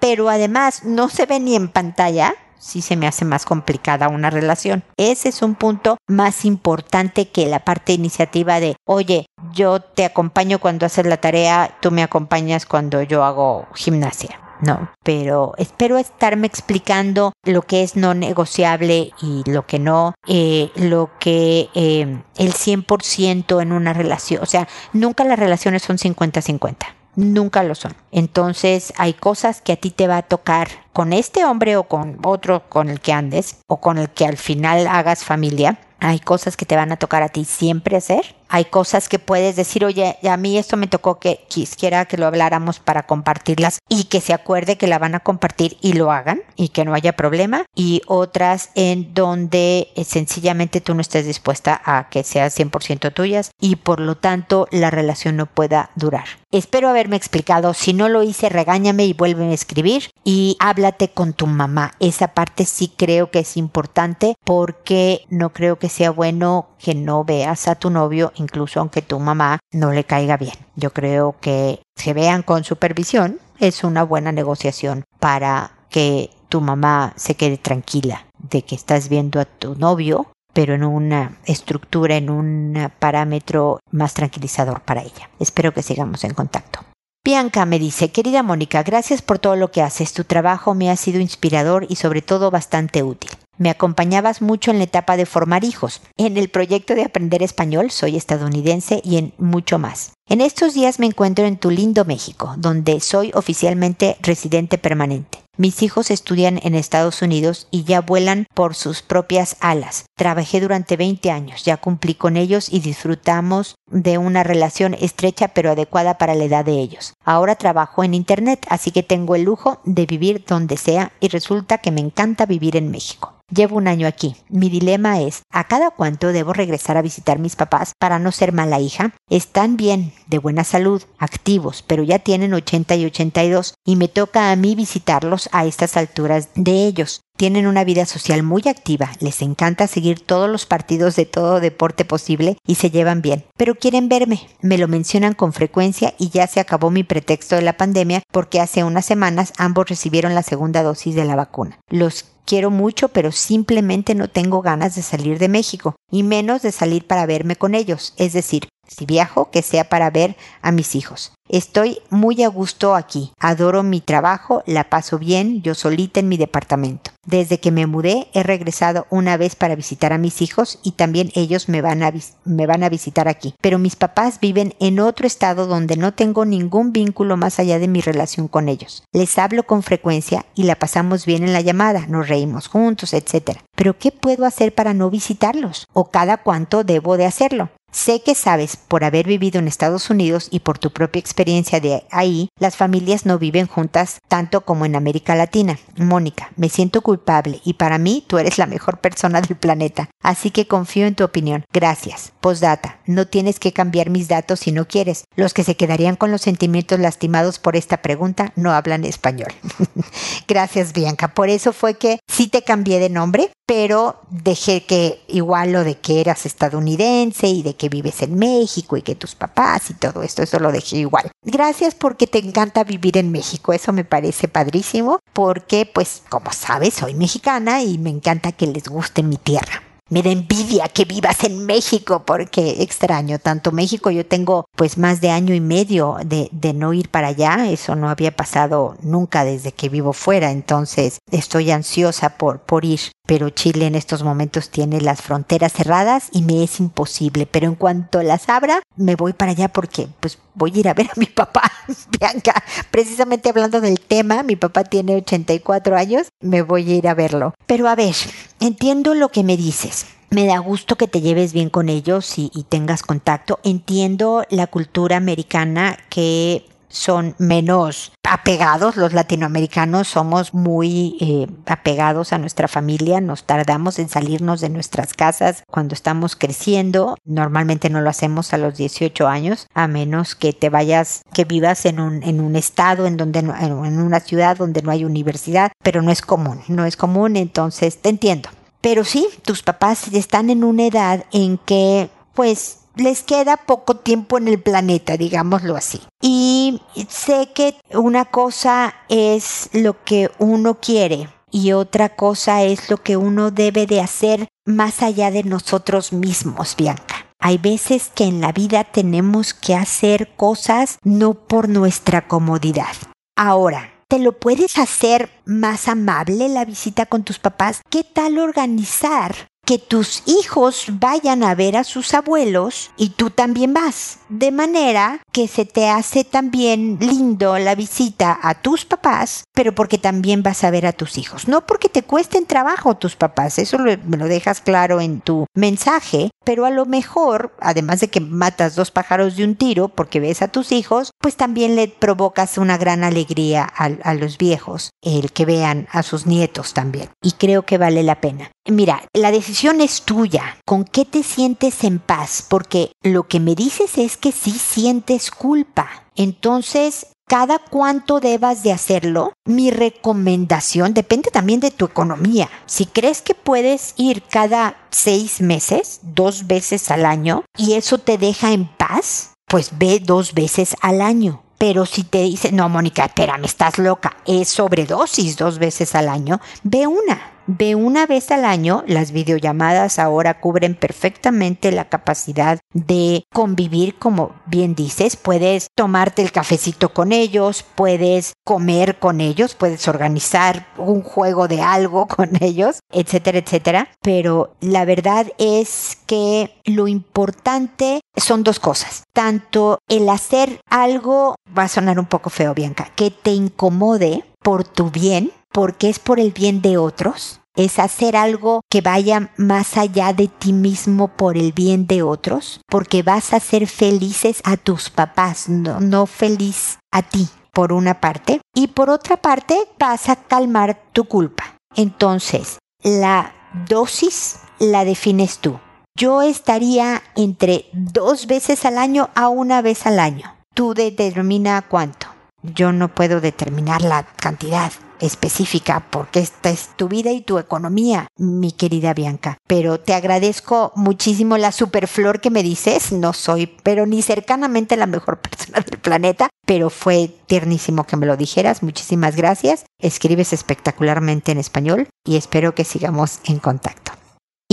pero 0.04 0.28
además 0.28 0.84
no 0.84 1.08
se 1.08 1.24
ve 1.24 1.40
ni 1.40 1.56
en 1.56 1.68
pantalla, 1.68 2.34
sí 2.58 2.82
se 2.82 2.94
me 2.94 3.06
hace 3.06 3.24
más 3.24 3.46
complicada 3.46 4.08
una 4.08 4.28
relación. 4.28 4.84
Ese 4.98 5.30
es 5.30 5.40
un 5.40 5.54
punto 5.54 5.96
más 6.06 6.44
importante 6.44 7.30
que 7.30 7.46
la 7.46 7.60
parte 7.60 7.94
iniciativa 7.94 8.60
de, 8.60 8.76
oye, 8.86 9.24
yo 9.54 9.80
te 9.80 10.04
acompaño 10.04 10.58
cuando 10.58 10.84
haces 10.84 11.06
la 11.06 11.16
tarea, 11.16 11.78
tú 11.80 11.90
me 11.90 12.02
acompañas 12.02 12.66
cuando 12.66 13.00
yo 13.00 13.24
hago 13.24 13.66
gimnasia. 13.74 14.38
No, 14.60 14.90
pero 15.02 15.54
espero 15.56 15.96
estarme 15.96 16.48
explicando 16.48 17.32
lo 17.42 17.62
que 17.62 17.82
es 17.82 17.96
no 17.96 18.12
negociable 18.12 19.10
y 19.22 19.42
lo 19.50 19.66
que 19.66 19.78
no, 19.78 20.14
eh, 20.28 20.70
lo 20.76 21.12
que 21.18 21.70
eh, 21.74 22.22
el 22.36 22.52
100% 22.52 23.62
en 23.62 23.72
una 23.72 23.94
relación, 23.94 24.42
o 24.42 24.46
sea, 24.46 24.68
nunca 24.92 25.24
las 25.24 25.38
relaciones 25.38 25.82
son 25.82 25.96
50-50 25.96 26.76
nunca 27.16 27.62
lo 27.62 27.74
son. 27.74 27.94
Entonces 28.12 28.92
hay 28.96 29.14
cosas 29.14 29.60
que 29.60 29.72
a 29.72 29.76
ti 29.76 29.90
te 29.90 30.08
va 30.08 30.18
a 30.18 30.22
tocar 30.22 30.68
con 30.92 31.12
este 31.12 31.44
hombre 31.44 31.76
o 31.76 31.84
con 31.84 32.18
otro 32.24 32.68
con 32.68 32.88
el 32.88 33.00
que 33.00 33.12
andes 33.12 33.56
o 33.66 33.80
con 33.80 33.98
el 33.98 34.10
que 34.10 34.26
al 34.26 34.36
final 34.36 34.86
hagas 34.86 35.24
familia. 35.24 35.78
Hay 36.00 36.20
cosas 36.20 36.56
que 36.56 36.66
te 36.66 36.76
van 36.76 36.92
a 36.92 36.96
tocar 36.96 37.22
a 37.22 37.28
ti 37.28 37.44
siempre 37.44 37.96
hacer 37.96 38.34
hay 38.54 38.66
cosas 38.66 39.08
que 39.08 39.18
puedes 39.18 39.56
decir, 39.56 39.84
oye, 39.84 40.16
a 40.22 40.36
mí 40.36 40.58
esto 40.58 40.76
me 40.76 40.86
tocó 40.86 41.18
que 41.18 41.40
quisiera 41.48 42.04
que 42.04 42.16
lo 42.16 42.26
habláramos 42.26 42.78
para 42.78 43.02
compartirlas 43.02 43.80
y 43.88 44.04
que 44.04 44.20
se 44.20 44.32
acuerde 44.32 44.76
que 44.76 44.86
la 44.86 45.00
van 45.00 45.16
a 45.16 45.20
compartir 45.20 45.76
y 45.80 45.94
lo 45.94 46.12
hagan 46.12 46.40
y 46.54 46.68
que 46.68 46.84
no 46.84 46.94
haya 46.94 47.14
problema. 47.14 47.64
Y 47.74 48.02
otras 48.06 48.70
en 48.76 49.12
donde 49.12 49.88
eh, 49.96 50.04
sencillamente 50.04 50.80
tú 50.80 50.94
no 50.94 51.00
estés 51.00 51.26
dispuesta 51.26 51.82
a 51.84 52.08
que 52.10 52.22
sean 52.22 52.50
100% 52.50 53.12
tuyas 53.12 53.50
y 53.60 53.74
por 53.74 53.98
lo 53.98 54.16
tanto 54.16 54.68
la 54.70 54.92
relación 54.92 55.36
no 55.36 55.46
pueda 55.46 55.90
durar. 55.96 56.26
Espero 56.54 56.88
haberme 56.88 57.16
explicado. 57.16 57.74
Si 57.74 57.94
no 57.94 58.08
lo 58.08 58.22
hice, 58.22 58.48
regáñame 58.48 59.04
y 59.06 59.12
vuélveme 59.12 59.50
a 59.50 59.54
escribir 59.54 60.10
y 60.22 60.56
háblate 60.60 61.08
con 61.08 61.32
tu 61.32 61.48
mamá. 61.48 61.94
Esa 61.98 62.28
parte 62.28 62.64
sí 62.64 62.92
creo 62.96 63.32
que 63.32 63.40
es 63.40 63.56
importante 63.56 64.36
porque 64.44 65.22
no 65.30 65.52
creo 65.52 65.80
que 65.80 65.88
sea 65.88 66.12
bueno 66.12 66.68
que 66.78 66.94
no 66.94 67.24
veas 67.24 67.66
a 67.66 67.74
tu 67.74 67.90
novio 67.90 68.32
incluso 68.36 68.78
aunque 68.78 69.02
tu 69.02 69.18
mamá 69.18 69.58
no 69.72 69.90
le 69.90 70.04
caiga 70.04 70.36
bien. 70.36 70.54
Yo 70.76 70.92
creo 70.92 71.34
que 71.40 71.82
se 71.96 72.12
vean 72.12 72.44
con 72.44 72.62
supervisión 72.62 73.40
es 73.58 73.82
una 73.82 74.04
buena 74.04 74.30
negociación 74.30 75.02
para 75.18 75.72
que 75.90 76.30
tu 76.48 76.60
mamá 76.60 77.14
se 77.16 77.34
quede 77.34 77.58
tranquila 77.58 78.26
de 78.38 78.62
que 78.62 78.76
estás 78.76 79.08
viendo 79.08 79.40
a 79.40 79.44
tu 79.44 79.74
novio, 79.74 80.28
pero 80.54 80.74
en 80.74 80.84
una 80.84 81.36
estructura, 81.44 82.16
en 82.16 82.30
un 82.30 82.90
parámetro 82.98 83.80
más 83.90 84.14
tranquilizador 84.14 84.80
para 84.80 85.02
ella. 85.02 85.28
Espero 85.38 85.74
que 85.74 85.82
sigamos 85.82 86.24
en 86.24 86.32
contacto. 86.32 86.80
Bianca 87.24 87.64
me 87.64 87.78
dice, 87.78 88.10
querida 88.10 88.42
Mónica, 88.42 88.82
gracias 88.82 89.22
por 89.22 89.38
todo 89.38 89.56
lo 89.56 89.70
que 89.70 89.82
haces. 89.82 90.12
Tu 90.12 90.24
trabajo 90.24 90.74
me 90.74 90.90
ha 90.90 90.96
sido 90.96 91.20
inspirador 91.20 91.86
y 91.88 91.96
sobre 91.96 92.20
todo 92.22 92.50
bastante 92.50 93.02
útil. 93.02 93.30
Me 93.56 93.70
acompañabas 93.70 94.42
mucho 94.42 94.70
en 94.70 94.78
la 94.78 94.84
etapa 94.84 95.16
de 95.16 95.26
formar 95.26 95.64
hijos, 95.64 96.02
en 96.16 96.36
el 96.36 96.48
proyecto 96.48 96.94
de 96.94 97.04
aprender 97.04 97.42
español, 97.42 97.90
soy 97.90 98.16
estadounidense 98.16 99.00
y 99.04 99.16
en 99.16 99.32
mucho 99.38 99.78
más. 99.78 100.12
En 100.26 100.40
estos 100.40 100.72
días 100.72 100.98
me 100.98 101.06
encuentro 101.06 101.44
en 101.44 101.58
tu 101.58 101.70
lindo 101.70 102.06
México, 102.06 102.54
donde 102.56 102.98
soy 103.00 103.30
oficialmente 103.34 104.16
residente 104.22 104.78
permanente. 104.78 105.44
Mis 105.58 105.82
hijos 105.82 106.10
estudian 106.10 106.58
en 106.62 106.74
Estados 106.74 107.20
Unidos 107.20 107.68
y 107.70 107.84
ya 107.84 108.00
vuelan 108.00 108.46
por 108.54 108.74
sus 108.74 109.02
propias 109.02 109.56
alas. 109.60 110.06
Trabajé 110.16 110.60
durante 110.60 110.96
20 110.96 111.30
años, 111.30 111.62
ya 111.62 111.76
cumplí 111.76 112.14
con 112.14 112.36
ellos 112.36 112.72
y 112.72 112.80
disfrutamos 112.80 113.76
de 113.88 114.18
una 114.18 114.42
relación 114.42 114.94
estrecha 114.94 115.48
pero 115.48 115.70
adecuada 115.70 116.16
para 116.16 116.34
la 116.34 116.44
edad 116.44 116.64
de 116.64 116.80
ellos. 116.80 117.12
Ahora 117.24 117.54
trabajo 117.54 118.02
en 118.02 118.14
Internet, 118.14 118.66
así 118.68 118.90
que 118.90 119.02
tengo 119.02 119.36
el 119.36 119.42
lujo 119.42 119.80
de 119.84 120.06
vivir 120.06 120.42
donde 120.48 120.78
sea 120.78 121.12
y 121.20 121.28
resulta 121.28 121.78
que 121.78 121.92
me 121.92 122.00
encanta 122.00 122.46
vivir 122.46 122.76
en 122.76 122.90
México. 122.90 123.34
Llevo 123.50 123.76
un 123.76 123.88
año 123.88 124.08
aquí. 124.08 124.36
Mi 124.48 124.70
dilema 124.70 125.20
es, 125.20 125.42
¿a 125.52 125.64
cada 125.64 125.90
cuánto 125.90 126.32
debo 126.32 126.54
regresar 126.54 126.96
a 126.96 127.02
visitar 127.02 127.38
mis 127.38 127.56
papás 127.56 127.92
para 128.00 128.18
no 128.18 128.32
ser 128.32 128.52
mala 128.52 128.80
hija? 128.80 129.14
Están 129.28 129.76
bien, 129.76 130.13
de 130.26 130.38
buena 130.38 130.64
salud, 130.64 131.02
activos, 131.18 131.82
pero 131.86 132.02
ya 132.02 132.18
tienen 132.18 132.54
80 132.54 132.96
y 132.96 133.04
82 133.06 133.74
y 133.84 133.96
me 133.96 134.08
toca 134.08 134.50
a 134.50 134.56
mí 134.56 134.74
visitarlos 134.74 135.48
a 135.52 135.66
estas 135.66 135.96
alturas 135.96 136.48
de 136.54 136.86
ellos. 136.86 137.23
Tienen 137.36 137.66
una 137.66 137.82
vida 137.82 138.06
social 138.06 138.44
muy 138.44 138.62
activa, 138.68 139.10
les 139.18 139.42
encanta 139.42 139.88
seguir 139.88 140.20
todos 140.20 140.48
los 140.48 140.66
partidos 140.66 141.16
de 141.16 141.26
todo 141.26 141.58
deporte 141.58 142.04
posible 142.04 142.58
y 142.64 142.76
se 142.76 142.92
llevan 142.92 143.22
bien. 143.22 143.44
Pero 143.56 143.74
quieren 143.74 144.08
verme, 144.08 144.46
me 144.60 144.78
lo 144.78 144.86
mencionan 144.86 145.34
con 145.34 145.52
frecuencia 145.52 146.14
y 146.16 146.28
ya 146.28 146.46
se 146.46 146.60
acabó 146.60 146.90
mi 146.90 147.02
pretexto 147.02 147.56
de 147.56 147.62
la 147.62 147.76
pandemia 147.76 148.22
porque 148.30 148.60
hace 148.60 148.84
unas 148.84 149.04
semanas 149.04 149.52
ambos 149.58 149.88
recibieron 149.88 150.36
la 150.36 150.44
segunda 150.44 150.84
dosis 150.84 151.16
de 151.16 151.24
la 151.24 151.34
vacuna. 151.34 151.80
Los 151.90 152.24
quiero 152.44 152.70
mucho, 152.70 153.08
pero 153.08 153.32
simplemente 153.32 154.14
no 154.14 154.28
tengo 154.28 154.62
ganas 154.62 154.94
de 154.94 155.02
salir 155.02 155.40
de 155.40 155.48
México, 155.48 155.96
y 156.10 156.22
menos 156.22 156.62
de 156.62 156.70
salir 156.70 157.04
para 157.06 157.26
verme 157.26 157.56
con 157.56 157.74
ellos, 157.74 158.14
es 158.16 158.32
decir, 158.32 158.68
si 158.86 159.06
viajo, 159.06 159.50
que 159.50 159.62
sea 159.62 159.88
para 159.88 160.10
ver 160.10 160.36
a 160.62 160.70
mis 160.70 160.94
hijos. 160.94 161.32
Estoy 161.50 161.98
muy 162.08 162.42
a 162.42 162.48
gusto 162.48 162.94
aquí, 162.94 163.32
adoro 163.38 163.82
mi 163.82 164.00
trabajo, 164.00 164.62
la 164.66 164.88
paso 164.88 165.18
bien 165.18 165.60
yo 165.60 165.74
solita 165.74 166.18
en 166.20 166.28
mi 166.28 166.38
departamento. 166.38 167.10
Desde 167.26 167.60
que 167.60 167.70
me 167.70 167.86
mudé 167.86 168.28
he 168.32 168.42
regresado 168.42 169.06
una 169.10 169.36
vez 169.36 169.54
para 169.54 169.76
visitar 169.76 170.14
a 170.14 170.18
mis 170.18 170.40
hijos 170.40 170.78
y 170.82 170.92
también 170.92 171.30
ellos 171.34 171.68
me 171.68 171.82
van 171.82 172.02
a, 172.02 172.88
visitar 172.88 173.28
aquí. 173.28 173.54
Pero 173.60 173.78
mis 173.78 173.94
papás 173.94 174.40
viven 174.40 174.74
en 174.80 175.00
otro 175.00 175.26
estado 175.26 175.66
donde 175.66 175.98
no 175.98 176.14
tengo 176.14 176.46
ningún 176.46 176.92
vínculo 176.92 177.36
más 177.36 177.58
allá 177.58 177.78
de 177.78 177.88
mi 177.88 178.00
relación 178.00 178.48
con 178.48 178.70
ellos. 178.70 179.04
Les 179.12 179.38
hablo 179.38 179.64
con 179.64 179.82
frecuencia 179.82 180.46
y 180.54 180.62
la 180.62 180.76
pasamos 180.76 181.26
bien 181.26 181.44
en 181.44 181.52
la 181.52 181.60
llamada, 181.60 182.06
nos 182.06 182.26
reímos 182.26 182.68
juntos, 182.68 183.12
etc. 183.12 183.58
Pero 183.74 183.98
¿qué 183.98 184.12
puedo 184.12 184.46
hacer 184.46 184.74
para 184.74 184.94
no 184.94 185.10
visitarlos? 185.10 185.86
¿O 185.92 186.10
cada 186.10 186.38
cuánto 186.38 186.84
debo 186.84 187.18
de 187.18 187.26
hacerlo? 187.26 187.68
Sé 187.94 188.22
que 188.22 188.34
sabes, 188.34 188.76
por 188.76 189.04
haber 189.04 189.28
vivido 189.28 189.60
en 189.60 189.68
Estados 189.68 190.10
Unidos 190.10 190.48
y 190.50 190.60
por 190.60 190.78
tu 190.78 190.90
propia 190.90 191.20
experiencia 191.20 191.78
de 191.78 192.02
ahí, 192.10 192.48
las 192.58 192.76
familias 192.76 193.24
no 193.24 193.38
viven 193.38 193.68
juntas 193.68 194.18
tanto 194.26 194.62
como 194.62 194.84
en 194.84 194.96
América 194.96 195.36
Latina. 195.36 195.78
Mónica, 195.96 196.50
me 196.56 196.68
siento 196.68 197.02
culpable 197.02 197.60
y 197.64 197.74
para 197.74 197.98
mí 197.98 198.24
tú 198.26 198.38
eres 198.38 198.58
la 198.58 198.66
mejor 198.66 198.98
persona 198.98 199.40
del 199.40 199.56
planeta, 199.56 200.10
así 200.20 200.50
que 200.50 200.66
confío 200.66 201.06
en 201.06 201.14
tu 201.14 201.22
opinión. 201.22 201.64
Gracias. 201.72 202.32
Postdata, 202.40 202.98
no 203.06 203.28
tienes 203.28 203.60
que 203.60 203.72
cambiar 203.72 204.10
mis 204.10 204.26
datos 204.26 204.58
si 204.58 204.72
no 204.72 204.88
quieres. 204.88 205.26
Los 205.36 205.54
que 205.54 205.62
se 205.62 205.76
quedarían 205.76 206.16
con 206.16 206.32
los 206.32 206.42
sentimientos 206.42 206.98
lastimados 206.98 207.60
por 207.60 207.76
esta 207.76 208.02
pregunta 208.02 208.52
no 208.56 208.72
hablan 208.72 209.04
español. 209.04 209.52
Gracias, 210.48 210.92
Bianca. 210.92 211.28
Por 211.28 211.48
eso 211.48 211.72
fue 211.72 211.94
que 211.94 212.18
sí 212.26 212.48
te 212.48 212.62
cambié 212.62 212.98
de 212.98 213.08
nombre, 213.08 213.50
pero 213.66 214.20
dejé 214.30 214.84
que 214.84 215.22
igual 215.28 215.72
lo 215.72 215.84
de 215.84 215.96
que 215.96 216.20
eras 216.20 216.46
estadounidense 216.46 217.46
y 217.46 217.62
de 217.62 217.74
que 217.74 217.88
vives 217.88 218.22
en 218.22 218.36
México 218.36 218.96
y 218.96 219.02
que 219.02 219.14
tus 219.14 219.34
papás 219.34 219.90
y 219.90 219.94
todo 219.94 220.22
esto, 220.22 220.42
eso 220.42 220.58
lo 220.58 220.72
dejé 220.72 220.98
igual. 220.98 221.30
Gracias 221.42 221.94
porque 221.94 222.26
te 222.26 222.38
encanta 222.38 222.84
vivir 222.84 223.16
en 223.16 223.32
México, 223.32 223.72
eso 223.72 223.92
me 223.92 224.04
parece 224.04 224.48
padrísimo 224.48 225.20
porque 225.32 225.90
pues 225.92 226.22
como 226.28 226.52
sabes 226.52 226.94
soy 226.94 227.14
mexicana 227.14 227.82
y 227.82 227.98
me 227.98 228.10
encanta 228.10 228.52
que 228.52 228.66
les 228.66 228.88
guste 228.88 229.22
mi 229.22 229.36
tierra. 229.36 229.82
Me 230.10 230.22
da 230.22 230.30
envidia 230.30 230.88
que 230.88 231.06
vivas 231.06 231.44
en 231.44 231.64
México 231.64 232.24
porque 232.26 232.82
extraño 232.82 233.38
tanto 233.38 233.72
México. 233.72 234.10
Yo 234.10 234.26
tengo 234.26 234.66
pues 234.76 234.98
más 234.98 235.22
de 235.22 235.30
año 235.30 235.54
y 235.54 235.60
medio 235.60 236.18
de, 236.26 236.50
de, 236.52 236.74
no 236.74 236.92
ir 236.92 237.08
para 237.08 237.28
allá. 237.28 237.70
Eso 237.70 237.96
no 237.96 238.10
había 238.10 238.36
pasado 238.36 238.96
nunca 239.00 239.44
desde 239.44 239.72
que 239.72 239.88
vivo 239.88 240.12
fuera. 240.12 240.50
Entonces 240.50 241.20
estoy 241.32 241.70
ansiosa 241.70 242.36
por, 242.36 242.60
por 242.60 242.84
ir 242.84 243.00
pero 243.26 243.50
Chile 243.50 243.86
en 243.86 243.94
estos 243.94 244.22
momentos 244.22 244.68
tiene 244.68 245.00
las 245.00 245.22
fronteras 245.22 245.72
cerradas 245.72 246.28
y 246.32 246.42
me 246.42 246.62
es 246.62 246.78
imposible. 246.78 247.46
Pero 247.46 247.66
en 247.66 247.74
cuanto 247.74 248.22
las 248.22 248.48
abra, 248.48 248.82
me 248.96 249.16
voy 249.16 249.32
para 249.32 249.52
allá 249.52 249.68
porque 249.68 250.08
pues 250.20 250.38
voy 250.54 250.72
a 250.74 250.78
ir 250.78 250.88
a 250.88 250.94
ver 250.94 251.06
a 251.06 251.18
mi 251.18 251.26
papá, 251.26 251.70
Bianca. 252.18 252.62
Precisamente 252.90 253.48
hablando 253.48 253.80
del 253.80 254.00
tema, 254.00 254.42
mi 254.42 254.56
papá 254.56 254.84
tiene 254.84 255.16
84 255.16 255.96
años, 255.96 256.28
me 256.40 256.62
voy 256.62 256.92
a 256.92 256.94
ir 256.96 257.08
a 257.08 257.14
verlo. 257.14 257.54
Pero 257.66 257.88
a 257.88 257.94
ver, 257.94 258.14
entiendo 258.60 259.14
lo 259.14 259.30
que 259.30 259.42
me 259.42 259.56
dices. 259.56 260.06
Me 260.28 260.46
da 260.46 260.58
gusto 260.58 260.96
que 260.96 261.06
te 261.06 261.20
lleves 261.20 261.52
bien 261.52 261.70
con 261.70 261.88
ellos 261.88 262.38
y, 262.38 262.50
y 262.54 262.64
tengas 262.64 263.02
contacto. 263.02 263.60
Entiendo 263.62 264.44
la 264.50 264.66
cultura 264.66 265.16
americana 265.16 265.96
que 266.10 266.66
son 266.94 267.34
menos 267.38 268.12
apegados, 268.22 268.96
los 268.96 269.12
latinoamericanos 269.12 270.08
somos 270.08 270.54
muy 270.54 271.16
eh, 271.20 271.46
apegados 271.66 272.32
a 272.32 272.38
nuestra 272.38 272.68
familia, 272.68 273.20
nos 273.20 273.44
tardamos 273.44 273.98
en 273.98 274.08
salirnos 274.08 274.60
de 274.60 274.70
nuestras 274.70 275.12
casas 275.12 275.62
cuando 275.70 275.94
estamos 275.94 276.36
creciendo, 276.36 277.16
normalmente 277.24 277.90
no 277.90 278.00
lo 278.00 278.10
hacemos 278.10 278.54
a 278.54 278.58
los 278.58 278.76
18 278.76 279.26
años, 279.26 279.66
a 279.74 279.88
menos 279.88 280.34
que 280.34 280.52
te 280.52 280.70
vayas, 280.70 281.22
que 281.32 281.44
vivas 281.44 281.84
en 281.84 282.00
un, 282.00 282.22
en 282.22 282.40
un 282.40 282.56
estado, 282.56 283.06
en, 283.06 283.16
donde 283.16 283.40
en 283.40 284.00
una 284.00 284.20
ciudad 284.20 284.56
donde 284.56 284.82
no 284.82 284.90
hay 284.90 285.04
universidad, 285.04 285.72
pero 285.82 286.00
no 286.00 286.10
es 286.10 286.22
común, 286.22 286.60
no 286.68 286.86
es 286.86 286.96
común, 286.96 287.36
entonces 287.36 288.00
te 288.00 288.08
entiendo. 288.08 288.48
Pero 288.80 289.04
sí, 289.04 289.26
tus 289.42 289.62
papás 289.62 290.08
están 290.12 290.50
en 290.50 290.62
una 290.62 290.86
edad 290.86 291.24
en 291.32 291.58
que 291.58 292.10
pues 292.34 292.83
les 292.96 293.22
queda 293.22 293.56
poco 293.56 293.96
tiempo 293.96 294.38
en 294.38 294.48
el 294.48 294.60
planeta, 294.60 295.16
digámoslo 295.16 295.76
así. 295.76 296.00
Y 296.20 296.80
sé 297.08 297.50
que 297.54 297.76
una 297.92 298.24
cosa 298.24 298.94
es 299.08 299.70
lo 299.72 300.02
que 300.04 300.30
uno 300.38 300.80
quiere 300.80 301.28
y 301.50 301.72
otra 301.72 302.16
cosa 302.16 302.62
es 302.62 302.90
lo 302.90 302.98
que 302.98 303.16
uno 303.16 303.50
debe 303.50 303.86
de 303.86 304.00
hacer 304.00 304.48
más 304.64 305.02
allá 305.02 305.30
de 305.30 305.44
nosotros 305.44 306.12
mismos, 306.12 306.74
Bianca. 306.76 307.26
Hay 307.38 307.58
veces 307.58 308.10
que 308.14 308.24
en 308.24 308.40
la 308.40 308.52
vida 308.52 308.84
tenemos 308.84 309.52
que 309.54 309.74
hacer 309.74 310.34
cosas 310.36 310.98
no 311.04 311.34
por 311.34 311.68
nuestra 311.68 312.26
comodidad. 312.26 312.94
Ahora, 313.36 313.90
¿Te 314.06 314.18
lo 314.18 314.38
puedes 314.38 314.78
hacer 314.78 315.30
más 315.46 315.88
amable 315.88 316.48
la 316.48 316.64
visita 316.64 317.06
con 317.06 317.24
tus 317.24 317.38
papás? 317.38 317.80
¿Qué 317.90 318.04
tal 318.04 318.38
organizar 318.38 319.34
que 319.64 319.78
tus 319.78 320.22
hijos 320.26 320.86
vayan 320.88 321.42
a 321.42 321.54
ver 321.54 321.76
a 321.76 321.84
sus 321.84 322.14
abuelos 322.14 322.90
y 322.96 323.10
tú 323.10 323.30
también 323.30 323.72
vas. 323.72 324.18
De 324.36 324.50
manera 324.50 325.20
que 325.30 325.46
se 325.46 325.64
te 325.64 325.88
hace 325.88 326.24
también 326.24 326.98
lindo 327.00 327.56
la 327.60 327.76
visita 327.76 328.36
a 328.42 328.60
tus 328.60 328.84
papás, 328.84 329.44
pero 329.54 329.76
porque 329.76 329.96
también 329.96 330.42
vas 330.42 330.64
a 330.64 330.72
ver 330.72 330.86
a 330.86 330.92
tus 330.92 331.18
hijos. 331.18 331.46
No 331.46 331.64
porque 331.64 331.88
te 331.88 332.02
cuesten 332.02 332.44
trabajo 332.44 332.96
tus 332.96 333.14
papás, 333.14 333.60
eso 333.60 333.78
me 333.78 334.16
lo 334.16 334.26
dejas 334.26 334.60
claro 334.60 335.00
en 335.00 335.20
tu 335.20 335.46
mensaje, 335.54 336.30
pero 336.44 336.66
a 336.66 336.70
lo 336.70 336.84
mejor, 336.84 337.54
además 337.60 338.00
de 338.00 338.08
que 338.08 338.18
matas 338.18 338.74
dos 338.74 338.90
pájaros 338.90 339.36
de 339.36 339.44
un 339.44 339.54
tiro 339.54 339.88
porque 339.88 340.18
ves 340.18 340.42
a 340.42 340.48
tus 340.48 340.72
hijos, 340.72 341.12
pues 341.20 341.36
también 341.36 341.76
le 341.76 341.86
provocas 341.86 342.58
una 342.58 342.76
gran 342.76 343.04
alegría 343.04 343.62
a, 343.62 343.84
a 343.84 344.14
los 344.14 344.36
viejos, 344.36 344.90
el 345.00 345.30
que 345.30 345.44
vean 345.44 345.86
a 345.92 346.02
sus 346.02 346.26
nietos 346.26 346.74
también. 346.74 347.08
Y 347.22 347.32
creo 347.32 347.62
que 347.62 347.78
vale 347.78 348.02
la 348.02 348.20
pena. 348.20 348.50
Mira, 348.66 349.02
la 349.12 349.30
decisión 349.30 349.82
es 349.82 350.02
tuya. 350.02 350.56
¿Con 350.64 350.84
qué 350.84 351.04
te 351.04 351.22
sientes 351.22 351.84
en 351.84 351.98
paz? 351.98 352.44
Porque 352.48 352.92
lo 353.02 353.24
que 353.28 353.38
me 353.38 353.54
dices 353.54 353.98
es 353.98 354.16
que 354.16 354.23
sí 354.32 354.52
sientes 354.52 355.30
culpa. 355.30 355.88
Entonces, 356.16 357.06
cada 357.26 357.58
cuánto 357.58 358.20
debas 358.20 358.62
de 358.62 358.72
hacerlo, 358.72 359.32
mi 359.44 359.70
recomendación 359.70 360.92
depende 360.92 361.30
también 361.30 361.60
de 361.60 361.70
tu 361.70 361.86
economía. 361.86 362.50
Si 362.66 362.84
crees 362.84 363.22
que 363.22 363.34
puedes 363.34 363.94
ir 363.96 364.22
cada 364.22 364.76
seis 364.90 365.40
meses, 365.40 366.00
dos 366.02 366.46
veces 366.46 366.90
al 366.90 367.06
año, 367.06 367.44
y 367.56 367.74
eso 367.74 367.98
te 367.98 368.18
deja 368.18 368.52
en 368.52 368.68
paz, 368.68 369.32
pues 369.46 369.70
ve 369.78 370.00
dos 370.00 370.34
veces 370.34 370.76
al 370.82 371.00
año. 371.00 371.42
Pero 371.56 371.86
si 371.86 372.02
te 372.02 372.22
dice, 372.22 372.52
no, 372.52 372.68
Mónica, 372.68 373.06
espérame, 373.06 373.44
estás 373.46 373.78
loca, 373.78 374.16
es 374.26 374.48
sobredosis 374.48 375.36
dos 375.36 375.58
veces 375.58 375.94
al 375.94 376.10
año, 376.10 376.40
ve 376.62 376.86
una 376.86 377.33
Ve 377.46 377.74
una 377.74 378.06
vez 378.06 378.30
al 378.30 378.44
año, 378.44 378.84
las 378.86 379.12
videollamadas 379.12 379.98
ahora 379.98 380.40
cubren 380.40 380.74
perfectamente 380.74 381.72
la 381.72 381.88
capacidad 381.90 382.58
de 382.72 383.24
convivir, 383.32 383.98
como 383.98 384.32
bien 384.46 384.74
dices, 384.74 385.16
puedes 385.16 385.68
tomarte 385.76 386.22
el 386.22 386.32
cafecito 386.32 386.94
con 386.94 387.12
ellos, 387.12 387.64
puedes 387.74 388.32
comer 388.44 388.98
con 388.98 389.20
ellos, 389.20 389.54
puedes 389.54 389.86
organizar 389.88 390.66
un 390.78 391.02
juego 391.02 391.46
de 391.46 391.60
algo 391.60 392.06
con 392.08 392.42
ellos, 392.42 392.80
etcétera, 392.90 393.38
etcétera. 393.38 393.88
Pero 394.00 394.54
la 394.60 394.84
verdad 394.84 395.26
es 395.38 395.98
que 396.06 396.54
lo 396.64 396.88
importante 396.88 398.00
son 398.16 398.42
dos 398.42 398.58
cosas. 398.58 399.04
Tanto 399.12 399.78
el 399.88 400.08
hacer 400.08 400.60
algo, 400.70 401.36
va 401.56 401.64
a 401.64 401.68
sonar 401.68 401.98
un 401.98 402.06
poco 402.06 402.30
feo, 402.30 402.54
Bianca, 402.54 402.90
que 402.96 403.10
te 403.10 403.32
incomode 403.32 404.24
por 404.44 404.64
tu 404.64 404.90
bien, 404.90 405.32
porque 405.54 405.88
es 405.88 406.00
por 406.00 406.18
el 406.18 406.32
bien 406.32 406.60
de 406.62 406.78
otros, 406.78 407.40
es 407.54 407.78
hacer 407.78 408.16
algo 408.16 408.62
que 408.68 408.80
vaya 408.80 409.30
más 409.36 409.76
allá 409.76 410.12
de 410.12 410.26
ti 410.26 410.52
mismo 410.52 411.06
por 411.06 411.36
el 411.36 411.52
bien 411.52 411.86
de 411.86 412.02
otros, 412.02 412.60
porque 412.68 413.04
vas 413.04 413.32
a 413.32 413.38
ser 413.38 413.68
felices 413.68 414.40
a 414.42 414.56
tus 414.56 414.90
papás, 414.90 415.48
no, 415.48 415.78
no 415.78 416.06
feliz 416.06 416.80
a 416.90 417.02
ti, 417.02 417.28
por 417.52 417.72
una 417.72 418.00
parte, 418.00 418.40
y 418.52 418.66
por 418.66 418.90
otra 418.90 419.16
parte 419.16 419.56
vas 419.78 420.08
a 420.08 420.16
calmar 420.16 420.82
tu 420.92 421.04
culpa. 421.04 421.56
Entonces, 421.76 422.58
la 422.82 423.32
dosis 423.68 424.40
la 424.58 424.84
defines 424.84 425.38
tú. 425.38 425.60
Yo 425.96 426.22
estaría 426.22 427.00
entre 427.14 427.66
dos 427.72 428.26
veces 428.26 428.64
al 428.64 428.76
año 428.76 429.10
a 429.14 429.28
una 429.28 429.62
vez 429.62 429.86
al 429.86 430.00
año. 430.00 430.34
Tú 430.52 430.74
determina 430.74 431.62
cuánto. 431.62 432.08
Yo 432.42 432.72
no 432.72 432.88
puedo 432.88 433.20
determinar 433.20 433.82
la 433.82 434.02
cantidad 434.02 434.72
específica 435.00 435.86
porque 435.90 436.20
esta 436.20 436.50
es 436.50 436.70
tu 436.76 436.88
vida 436.88 437.10
y 437.12 437.20
tu 437.20 437.38
economía, 437.38 438.06
mi 438.16 438.52
querida 438.52 438.94
Bianca. 438.94 439.38
Pero 439.46 439.80
te 439.80 439.94
agradezco 439.94 440.72
muchísimo 440.76 441.38
la 441.38 441.52
superflor 441.52 442.20
que 442.20 442.30
me 442.30 442.42
dices. 442.42 442.92
No 442.92 443.12
soy, 443.12 443.46
pero 443.62 443.86
ni 443.86 444.02
cercanamente 444.02 444.76
la 444.76 444.86
mejor 444.86 445.18
persona 445.20 445.60
del 445.60 445.78
planeta, 445.78 446.30
pero 446.46 446.70
fue 446.70 447.10
tiernísimo 447.26 447.84
que 447.84 447.96
me 447.96 448.06
lo 448.06 448.16
dijeras. 448.16 448.62
Muchísimas 448.62 449.16
gracias. 449.16 449.64
Escribes 449.80 450.32
espectacularmente 450.32 451.32
en 451.32 451.38
español 451.38 451.88
y 452.04 452.16
espero 452.16 452.54
que 452.54 452.64
sigamos 452.64 453.20
en 453.24 453.38
contacto. 453.38 453.92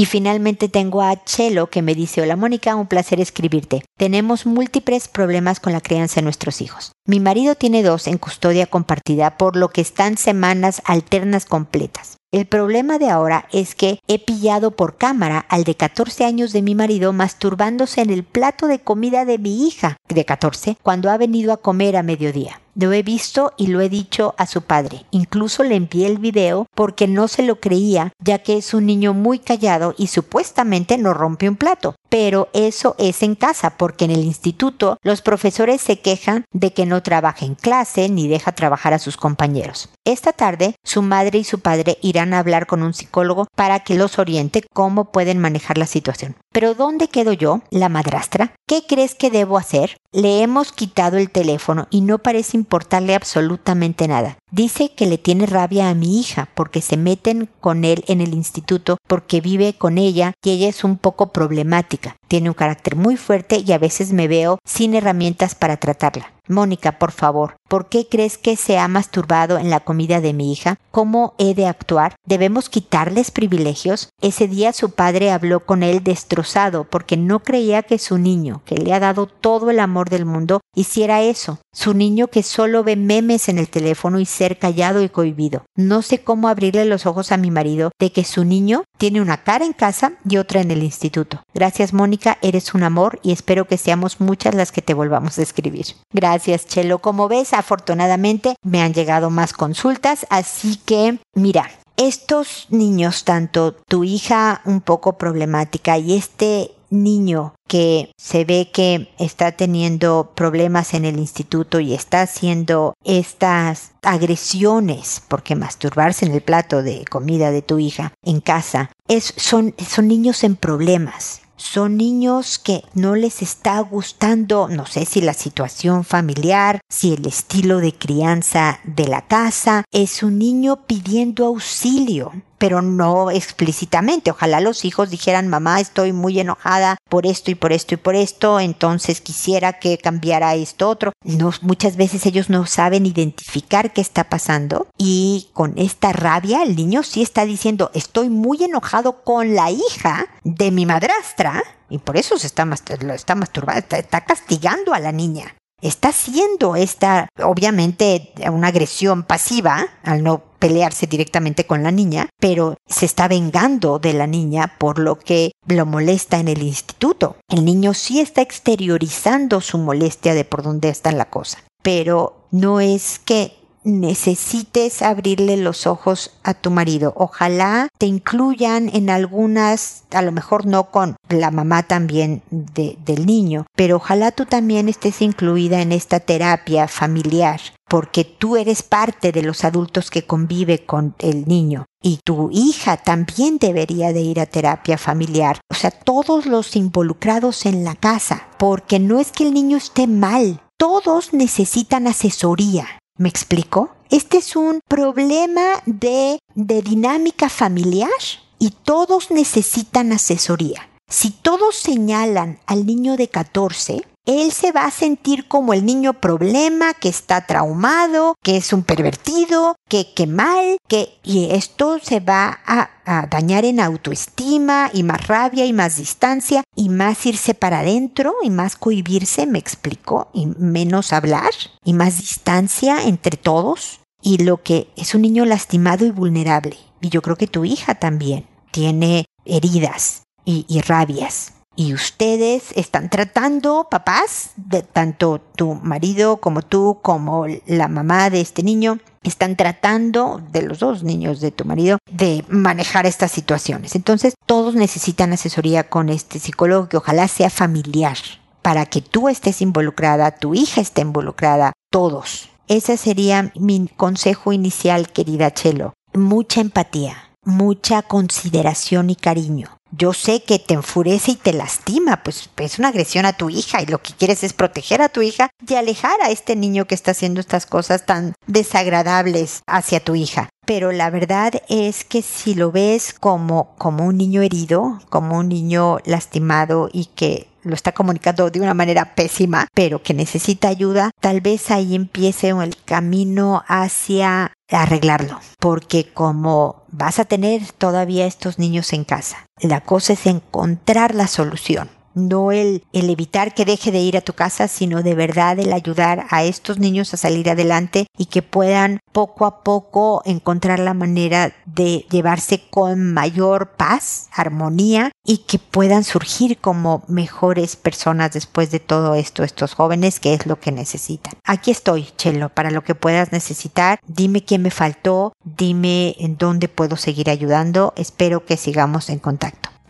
Y 0.02 0.06
finalmente 0.06 0.68
tengo 0.68 1.04
a 1.04 1.24
Chelo 1.26 1.70
que 1.70 1.84
me 1.84 1.94
dice, 1.94 2.24
hola 2.24 2.36
Mónica, 2.36 2.76
un 2.76 2.88
placer 2.88 3.20
escribirte. 3.20 3.84
Tenemos 4.00 4.48
múltiples 4.48 5.08
problemas 5.08 5.60
con 5.60 5.74
la 5.74 5.80
crianza 5.80 6.16
de 6.16 6.24
nuestros 6.24 6.60
hijos. 6.62 6.94
Mi 7.06 7.20
marido 7.20 7.54
tiene 7.54 7.84
dos 7.84 8.08
en 8.08 8.18
custodia 8.18 8.66
compartida, 8.66 9.38
por 9.38 9.56
lo 9.56 9.70
que 9.70 9.82
están 9.82 10.18
semanas 10.18 10.82
alternas 10.86 11.46
completas. 11.46 12.18
El 12.32 12.48
problema 12.48 12.98
de 12.98 13.12
ahora 13.12 13.46
es 13.52 13.76
que 13.76 14.00
he 14.08 14.18
pillado 14.18 14.72
por 14.72 14.98
cámara 14.98 15.46
al 15.50 15.66
de 15.66 15.76
14 15.76 16.26
años 16.26 16.52
de 16.52 16.64
mi 16.64 16.74
marido 16.74 17.14
masturbándose 17.14 18.02
en 18.02 18.10
el 18.10 18.24
plato 18.24 18.66
de 18.66 18.80
comida 18.80 19.26
de 19.26 19.38
mi 19.38 19.68
hija 19.68 19.98
de 20.10 20.26
14 20.26 20.78
cuando 20.82 21.12
ha 21.12 21.18
venido 21.18 21.54
a 21.54 21.58
comer 21.58 21.96
a 21.96 22.02
mediodía. 22.02 22.61
Lo 22.76 22.94
he 22.94 23.04
visto 23.04 23.54
y 23.58 23.68
lo 23.68 23.82
he 23.82 23.90
dicho 23.90 24.34
a 24.38 24.46
su 24.46 24.62
padre. 24.62 25.06
Incluso 25.12 25.64
le 25.64 25.76
envié 25.76 26.08
el 26.08 26.20
video 26.20 26.68
porque 26.74 27.08
no 27.08 27.28
se 27.28 27.44
lo 27.44 27.60
creía, 27.60 28.14
ya 28.24 28.40
que 28.40 28.58
es 28.58 28.74
un 28.74 28.86
niño 28.86 29.14
muy 29.14 29.40
callado 29.40 29.94
y 29.98 30.08
supuestamente 30.08 30.98
no 30.98 31.14
rompe 31.14 31.50
un 31.50 31.58
plato. 31.58 31.96
Pero 32.12 32.50
eso 32.52 32.93
es 32.97 33.24
en 33.24 33.36
casa, 33.36 33.78
porque 33.78 34.04
en 34.04 34.12
el 34.12 34.19
instituto 34.19 34.97
los 35.02 35.21
profesores 35.21 35.80
se 35.80 36.02
quejan 36.02 36.43
de 36.52 36.74
que 36.74 36.86
no 36.86 37.02
trabaja 37.02 37.45
en 37.45 37.56
clase 37.56 38.10
ni 38.10 38.28
deja 38.28 38.52
trabajar 38.52 38.93
a 38.93 39.00
sus 39.00 39.15
compañeros. 39.15 39.88
Esta 40.04 40.34
tarde, 40.34 40.76
su 40.84 41.04
madre 41.04 41.39
y 41.39 41.45
su 41.45 41.62
padre 41.62 41.97
irán 42.02 42.34
a 42.34 42.39
hablar 42.39 42.67
con 42.67 42.84
un 42.84 42.93
psicólogo 42.93 43.47
para 43.56 43.80
que 43.80 43.95
los 43.95 44.19
oriente 44.19 44.62
cómo 44.74 45.13
pueden 45.13 45.39
manejar 45.39 45.78
la 45.78 45.86
situación. 45.86 46.36
Pero 46.52 46.74
¿dónde 46.74 47.08
quedo 47.08 47.32
yo, 47.32 47.62
la 47.69 47.88
madrastra? 47.88 48.56
¿Qué 48.67 48.84
crees 48.86 49.15
que 49.15 49.32
debo 49.32 49.58
hacer? 49.58 49.95
Le 50.12 50.41
hemos 50.41 50.74
quitado 50.74 51.15
el 51.17 51.32
teléfono 51.32 51.88
y 51.91 52.02
no 52.02 52.17
parece 52.17 52.58
importarle 52.58 53.15
absolutamente 53.15 54.10
nada. 54.10 54.38
Dice 54.52 54.92
que 54.92 55.06
le 55.06 55.18
tiene 55.18 55.46
rabia 55.46 55.90
a 55.90 55.96
mi 55.96 56.20
hija 56.20 56.50
porque 56.56 56.82
se 56.82 56.98
meten 56.98 57.48
con 57.62 57.86
él 57.86 58.04
en 58.10 58.20
el 58.20 58.34
instituto 58.34 58.98
porque 59.08 59.40
vive 59.40 59.78
con 59.78 59.98
ella 59.98 60.34
y 60.44 60.50
ella 60.50 60.68
es 60.68 60.84
un 60.84 60.98
poco 60.98 61.32
problemática. 61.32 62.18
Tiene 62.28 62.50
un 62.50 62.54
carácter 62.54 62.98
muy 62.98 63.16
fuerte 63.16 63.64
y 63.66 63.72
a 63.72 63.78
veces 63.78 64.12
me 64.12 64.28
veo 64.28 64.60
sin 64.66 64.94
herramientas 64.94 65.56
para 65.56 65.78
tratarla. 65.78 66.34
Mónica, 66.52 67.00
por 67.00 67.12
favor, 67.12 67.56
¿por 67.68 67.88
qué 67.88 68.08
crees 68.08 68.38
que 68.38 68.56
se 68.56 68.78
ha 68.78 68.88
masturbado 68.88 69.58
en 69.58 69.70
la 69.70 69.80
comida 69.80 70.22
de 70.22 70.34
mi 70.34 70.52
hija? 70.52 70.76
¿Cómo 70.92 71.34
he 71.38 71.56
de 71.56 71.68
actuar? 71.68 72.16
¿Debemos 72.26 72.70
quitarles 72.70 73.32
privilegios? 73.32 74.10
Ese 74.22 74.48
día 74.48 74.74
su 74.74 74.92
padre 74.92 75.32
habló 75.32 75.62
con 75.62 75.82
él 75.82 76.04
destrozado 76.04 76.84
porque 76.84 77.16
no 77.16 77.40
creía 77.40 77.84
que 77.84 77.98
su 77.98 78.18
niño, 78.18 78.62
que 78.66 78.76
le 78.76 78.94
ha 78.94 79.00
dado 79.00 79.26
todo 79.26 79.70
el 79.70 79.80
amor 79.80 80.10
del 80.10 80.26
mundo, 80.26 80.60
hiciera 80.76 81.22
eso. 81.22 81.60
Su 81.74 81.94
niño 81.94 82.28
que 82.28 82.44
solo 82.44 82.84
ve 82.84 82.98
memes 82.98 83.48
en 83.48 83.58
el 83.58 83.70
teléfono 83.70 84.20
y 84.20 84.26
ser 84.26 84.60
callado 84.60 85.02
y 85.02 85.08
cohibido. 85.08 85.64
No 85.76 86.02
sé 86.02 86.22
cómo 86.22 86.50
abrirle 86.50 86.84
los 86.84 87.06
ojos 87.06 87.32
a 87.32 87.38
mi 87.38 87.50
marido 87.50 87.92
de 87.98 88.12
que 88.12 88.26
su 88.26 88.44
niño 88.44 88.84
tiene 88.98 89.22
una 89.22 89.44
cara 89.44 89.66
en 89.66 89.74
casa 89.74 90.14
y 90.28 90.38
otra 90.38 90.60
en 90.60 90.72
el 90.72 90.84
instituto. 90.84 91.42
Gracias 91.54 91.94
Mónica, 91.94 92.38
eres 92.42 92.74
un 92.74 92.84
amor 92.84 93.20
y 93.24 93.32
espero 93.32 93.66
que 93.66 93.78
seamos 93.78 94.20
muchas 94.20 94.54
las 94.54 94.74
que 94.74 94.82
te 94.82 94.94
volvamos 94.94 95.40
a 95.40 95.42
escribir. 95.42 95.86
Gracias 96.14 96.41
Chelo. 96.68 97.00
Como 97.00 97.28
ves, 97.28 97.54
afortunadamente 97.54 98.56
me 98.64 98.82
han 98.82 98.94
llegado 98.94 99.30
más 99.30 99.54
consultas, 99.54 100.26
así 100.30 100.78
que 100.78 101.20
mira, 101.34 101.70
estos 101.98 102.68
niños, 102.70 103.24
tanto 103.26 103.74
tu 103.74 104.04
hija 104.04 104.62
un 104.66 104.82
poco 104.82 105.18
problemática 105.18 105.98
y 105.98 106.14
este 106.14 106.72
niño 106.90 107.54
que 107.68 108.12
se 108.18 108.44
ve 108.44 108.70
que 108.72 109.10
está 109.18 109.54
teniendo 109.54 110.32
problemas 110.36 110.94
en 110.94 111.06
el 111.06 111.20
instituto 111.20 111.80
y 111.80 111.94
está 111.94 112.22
haciendo 112.22 112.96
estas 113.04 113.92
agresiones, 114.02 115.22
porque 115.28 115.56
masturbarse 115.56 116.26
en 116.26 116.34
el 116.34 116.42
plato 116.42 116.84
de 116.84 117.06
comida 117.10 117.52
de 117.52 117.62
tu 117.62 117.80
hija 117.80 118.14
en 118.24 118.42
casa, 118.42 118.92
es, 119.08 119.34
son, 119.38 119.74
son 119.78 120.08
niños 120.08 120.44
en 120.44 120.56
problemas 120.56 121.42
son 121.62 121.95
niños 121.95 122.58
que 122.58 122.84
no 122.93 123.15
les 123.15 123.41
está 123.41 123.80
gustando, 123.80 124.67
no 124.67 124.86
sé 124.86 125.06
si 125.06 125.21
la 125.21 125.34
situación 125.34 126.04
familiar, 126.04 126.82
si 126.89 127.13
el 127.13 127.26
estilo 127.28 127.78
de 127.78 127.93
crianza 127.93 128.80
de 128.84 129.08
la 129.08 129.28
casa, 129.28 129.86
es 129.91 130.24
un 130.24 130.39
niño 130.39 130.88
pidiendo 130.88 131.45
auxilio 131.45 132.32
pero 132.62 132.84
no 132.84 133.32
explícitamente. 133.32 134.30
Ojalá 134.30 134.60
los 134.60 134.86
hijos 134.86 135.10
dijeran, 135.10 135.47
mamá, 135.47 135.80
estoy 135.80 136.13
muy 136.13 136.39
enojada 136.39 136.95
por 137.10 137.26
esto 137.26 137.50
y 137.50 137.56
por 137.56 137.74
esto 137.74 137.95
y 137.95 137.97
por 137.97 138.15
esto, 138.15 138.60
entonces 138.60 139.19
quisiera 139.19 139.80
que 139.80 139.97
cambiara 139.97 140.54
esto 140.54 140.88
otro. 140.88 141.12
No, 141.24 141.52
muchas 141.62 141.97
veces 141.97 142.24
ellos 142.28 142.52
no 142.52 142.67
saben 142.67 143.08
identificar 143.08 143.93
qué 143.93 144.02
está 144.02 144.26
pasando 144.26 144.86
y 144.95 145.50
con 145.54 145.74
esta 145.80 146.13
rabia 146.13 146.62
el 146.62 146.76
niño 146.76 147.02
sí 147.02 147.24
está 147.24 147.45
diciendo, 147.45 147.89
estoy 147.95 148.30
muy 148.30 148.63
enojado 148.63 149.24
con 149.24 149.56
la 149.56 149.71
hija 149.71 150.28
de 150.43 150.69
mi 150.69 150.86
madrastra 150.86 151.63
y 151.89 151.97
por 151.97 152.15
eso 152.15 152.38
se 152.38 152.45
está, 152.45 152.69
está 153.15 153.34
masturbando, 153.34 153.95
está 153.95 154.21
castigando 154.21 154.93
a 154.93 155.00
la 155.00 155.12
niña 155.12 155.56
está 155.82 156.10
haciendo 156.10 156.76
esta, 156.76 157.28
obviamente, 157.41 158.34
una 158.52 158.67
agresión 158.67 159.24
pasiva 159.24 159.88
al 160.04 160.24
no 160.24 160.51
pelearse 160.62 161.08
directamente 161.08 161.65
con 161.65 161.82
la 161.82 161.91
niña, 161.91 162.30
pero 162.39 162.78
se 162.88 163.06
está 163.06 163.28
vengando 163.28 163.97
de 163.97 164.13
la 164.13 164.28
niña 164.28 164.76
por 164.78 165.00
lo 165.00 165.17
que 165.17 165.54
lo 165.67 165.86
molesta 165.88 166.39
en 166.39 166.47
el 166.47 166.62
instituto. 166.62 167.36
El 167.50 167.65
niño 167.65 167.93
sí 167.95 168.21
está 168.21 168.41
exteriorizando 168.41 169.60
su 169.60 169.80
molestia 169.80 170.36
de 170.36 170.45
por 170.45 170.62
dónde 170.62 170.89
está 170.89 171.12
la 171.12 171.30
cosa, 171.30 171.58
pero 171.82 172.45
no 172.52 172.80
es 172.80 173.17
que 173.17 173.61
necesites 173.84 175.02
abrirle 175.02 175.58
los 175.58 175.88
ojos 175.88 176.32
a 176.44 176.54
tu 176.54 176.72
marido. 176.72 177.13
Ojalá 177.15 177.88
te 177.98 178.06
incluyan 178.06 178.89
en 178.94 179.10
algunas, 179.10 180.04
a 180.12 180.22
lo 180.22 180.32
mejor 180.32 180.65
no 180.65 180.91
con 180.91 181.15
la 181.30 181.52
mamá 181.52 181.84
también 181.84 182.44
del 182.50 183.26
niño, 183.26 183.65
pero 183.76 183.98
ojalá 183.98 184.32
tú 184.32 184.46
también 184.46 184.89
estés 184.89 185.22
incluida 185.22 185.82
en 185.82 185.91
esta 185.91 186.20
terapia 186.20 186.88
familiar 186.88 187.60
porque 187.91 188.24
tú 188.24 188.56
eres 188.56 188.84
parte 188.84 189.34
de 189.34 189.41
los 189.41 189.65
adultos 189.65 190.10
que 190.10 190.26
convive 190.26 190.86
con 190.86 191.13
el 191.20 191.46
niño 191.46 191.88
y 192.02 192.20
tu 192.24 192.50
hija 192.50 192.96
también 192.96 193.58
debería 193.58 194.13
de 194.13 194.22
ir 194.22 194.39
a 194.39 194.46
terapia 194.46 194.98
familiar. 194.98 195.60
O 195.70 195.76
sea, 195.76 195.91
todos 195.91 196.46
los 196.46 196.78
involucrados 196.78 197.65
en 197.65 197.84
la 197.84 197.96
casa, 197.96 198.48
porque 198.58 198.98
no 199.00 199.20
es 199.20 199.34
que 199.34 199.44
el 199.44 199.54
niño 199.54 199.76
esté 199.76 200.08
mal, 200.08 200.62
todos 200.78 201.34
necesitan 201.34 202.08
asesoría. 202.08 202.88
¿Me 203.22 203.30
explico? 203.30 203.92
Este 204.10 204.38
es 204.38 204.56
un 204.56 204.80
problema 204.88 205.84
de, 205.86 206.40
de 206.56 206.82
dinámica 206.82 207.50
familiar 207.50 208.10
y 208.58 208.72
todos 208.72 209.30
necesitan 209.30 210.12
asesoría. 210.12 210.90
Si 211.08 211.30
todos 211.30 211.76
señalan 211.76 212.58
al 212.66 212.88
niño 212.88 213.18
de 213.18 213.28
14, 213.28 214.02
él 214.26 214.52
se 214.52 214.72
va 214.72 214.86
a 214.86 214.92
sentir 214.92 215.48
como 215.48 215.74
el 215.74 215.86
niño 215.86 216.14
problema, 216.14 216.94
que 216.94 217.10
está 217.10 217.46
traumado, 217.48 218.36
que 218.44 218.58
es 218.58 218.72
un 218.72 218.84
pervertido, 218.84 219.76
que, 219.90 220.14
que 220.14 220.28
mal, 220.28 220.78
que 220.88 221.20
y 221.24 221.52
esto 221.52 221.98
se 222.02 222.20
va 222.20 222.60
a, 222.66 222.90
dañar 223.30 223.66
en 223.66 223.80
autoestima 223.80 224.90
y 224.94 225.04
más 225.04 225.28
rabia 225.28 225.66
y 225.66 225.74
más 225.74 225.98
distancia 225.98 226.64
y 226.76 226.88
más 226.88 227.26
irse 227.26 227.54
para 227.54 227.80
adentro 227.80 228.36
y 228.42 228.50
más 228.50 228.78
cohibirse, 228.78 229.46
me 229.48 229.60
explico, 229.60 230.30
y 230.34 230.46
menos 230.46 231.12
hablar 231.12 231.52
y 231.84 231.94
más 231.94 232.20
distancia 232.20 233.04
entre 233.04 233.36
todos 233.36 234.00
y 234.22 234.38
lo 234.38 234.62
que 234.62 234.88
es 234.96 235.14
un 235.14 235.24
niño 235.24 235.46
lastimado 235.46 236.06
y 236.06 236.12
vulnerable. 236.12 236.78
Y 237.02 237.10
yo 237.10 237.22
creo 237.22 237.36
que 237.36 237.48
tu 237.48 237.66
hija 237.66 237.96
también 237.96 238.48
tiene 238.72 239.26
heridas 239.46 240.24
y, 240.46 240.66
y 240.70 240.80
rabias 240.82 241.54
y 241.82 241.96
ustedes 241.96 242.65
están 242.76 243.10
tratando, 243.10 243.88
papás, 243.89 244.52
de 244.56 244.84
tanto 244.84 245.41
tu 245.56 245.74
marido 245.74 246.38
como 246.38 246.62
tú, 246.62 247.00
como 247.02 247.48
la 247.65 247.88
mamá 247.88 248.30
de 248.30 248.39
este 248.39 248.62
niño, 248.62 249.00
están 249.24 249.56
tratando, 249.56 250.39
de 250.52 250.62
los 250.62 250.78
dos 250.78 251.02
niños 251.02 251.41
de 251.41 251.50
tu 251.50 251.65
marido, 251.65 251.98
de 252.08 252.46
manejar 252.50 253.08
estas 253.08 253.32
situaciones. 253.32 253.96
Entonces, 253.96 254.36
todos 254.46 254.76
necesitan 254.76 255.34
asesoría 255.34 255.89
con 255.89 256.10
este 256.10 256.38
psicólogo 256.38 256.88
que 256.88 256.98
ojalá 256.98 257.28
sea 257.28 257.50
familiar, 257.50 258.17
para 258.62 258.86
que 258.86 259.02
tú 259.02 259.28
estés 259.28 259.63
involucrada, 259.63 260.38
tu 260.38 260.54
hija 260.54 260.82
esté 260.82 261.02
involucrada, 261.02 261.74
todos. 261.89 262.50
Ese 262.67 262.96
sería 262.96 263.52
mi 263.56 263.88
consejo 263.98 264.54
inicial, 264.54 265.12
querida 265.12 265.52
Chelo. 265.52 265.94
Mucha 266.13 266.62
empatía, 266.62 267.32
mucha 267.44 268.04
consideración 268.04 269.10
y 269.10 269.15
cariño 269.15 269.81
yo 269.92 270.14
sé 270.14 270.44
que 270.44 270.60
te 270.60 270.74
enfurece 270.74 271.32
y 271.32 271.36
te 271.36 271.54
lastima, 271.54 272.24
pues 272.24 272.50
es 272.58 272.80
una 272.80 272.90
agresión 272.90 273.26
a 273.26 273.34
tu 273.34 273.50
hija 273.50 273.82
y 273.82 273.86
lo 273.86 274.02
que 274.02 274.14
quieres 274.14 274.44
es 274.44 274.54
proteger 274.54 275.02
a 275.02 275.10
tu 275.10 275.22
hija 275.22 275.50
y 275.68 275.76
alejar 275.76 276.22
a 276.22 276.32
este 276.32 276.56
niño 276.56 276.86
que 276.86 276.96
está 276.96 277.12
haciendo 277.12 277.40
estas 277.40 277.66
cosas 277.66 278.06
tan 278.06 278.34
desagradables 278.48 279.64
hacia 279.68 280.00
tu 280.00 280.16
hija. 280.16 280.50
Pero 280.66 280.92
la 280.92 281.10
verdad 281.10 281.54
es 281.70 282.06
que 282.06 282.22
si 282.22 282.54
lo 282.54 282.72
ves 282.72 283.14
como, 283.14 283.76
como 283.78 284.06
un 284.06 284.18
niño 284.18 284.42
herido, 284.42 285.00
como 285.10 285.38
un 285.38 285.50
niño 285.50 285.98
lastimado 286.06 286.90
y 286.92 287.06
que 287.06 287.48
lo 287.64 287.76
está 287.76 287.92
comunicando 287.92 288.50
de 288.50 288.60
una 288.60 288.74
manera 288.74 289.14
pésima, 289.16 289.68
pero 289.74 290.02
que 290.02 290.14
necesita 290.14 290.68
ayuda, 290.68 291.12
tal 291.20 291.42
vez 291.42 291.72
ahí 291.72 291.96
empiece 291.96 292.50
el 292.50 292.76
camino 292.86 293.64
hacia 293.68 294.54
arreglarlo, 294.72 295.39
porque 295.59 296.11
como 296.13 296.84
vas 296.89 297.19
a 297.19 297.26
tener 297.26 297.61
todavía 297.74 298.26
estos 298.26 298.59
niños 298.59 298.93
en 298.93 299.03
casa, 299.03 299.45
la 299.59 299.82
cosa 299.82 300.13
es 300.13 300.26
encontrar 300.26 301.15
la 301.15 301.28
solución 301.28 301.89
no 302.14 302.51
el, 302.51 302.84
el, 302.93 303.09
evitar 303.09 303.53
que 303.53 303.66
deje 303.66 303.91
de 303.91 303.99
ir 303.99 304.18
a 304.18 304.22
tu 304.22 304.34
casa, 304.34 304.68
sino 304.68 305.03
de 305.03 305.16
verdad 305.16 305.59
el 305.59 305.74
ayudar 305.74 306.26
a 306.30 306.43
estos 306.43 306.80
niños 306.80 307.14
a 307.14 307.18
salir 307.18 307.49
adelante 307.49 308.07
y 308.18 308.26
que 308.26 308.41
puedan 308.41 308.99
poco 309.12 309.45
a 309.45 309.64
poco 309.64 310.22
encontrar 310.26 310.80
la 310.80 310.93
manera 310.93 311.53
de 311.66 312.05
llevarse 312.09 312.62
con 312.70 313.14
mayor 313.14 313.72
paz, 313.72 314.30
armonía 314.34 315.12
y 315.26 315.39
que 315.39 315.59
puedan 315.59 316.03
surgir 316.03 316.57
como 316.57 317.03
mejores 317.07 317.76
personas 317.76 318.32
después 318.32 318.72
de 318.72 318.80
todo 318.80 319.16
esto, 319.16 319.43
estos 319.43 319.74
jóvenes, 319.74 320.20
que 320.20 320.34
es 320.34 320.45
lo 320.45 320.59
que 320.59 320.72
necesitan. 320.72 321.34
Aquí 321.43 321.72
estoy, 321.72 322.09
Chelo, 322.18 322.49
para 322.49 322.72
lo 322.72 322.84
que 322.84 322.95
puedas 322.95 323.32
necesitar. 323.32 323.99
Dime 324.07 324.43
qué 324.43 324.57
me 324.57 324.72
faltó, 324.72 325.34
dime 325.43 326.16
en 326.20 326.38
dónde 326.38 326.68
puedo 326.68 326.97
seguir 326.97 327.30
ayudando. 327.30 327.93
Espero 327.95 328.45
que 328.45 328.57
sigamos 328.57 329.09
en 329.09 329.20
contacto 329.20 329.70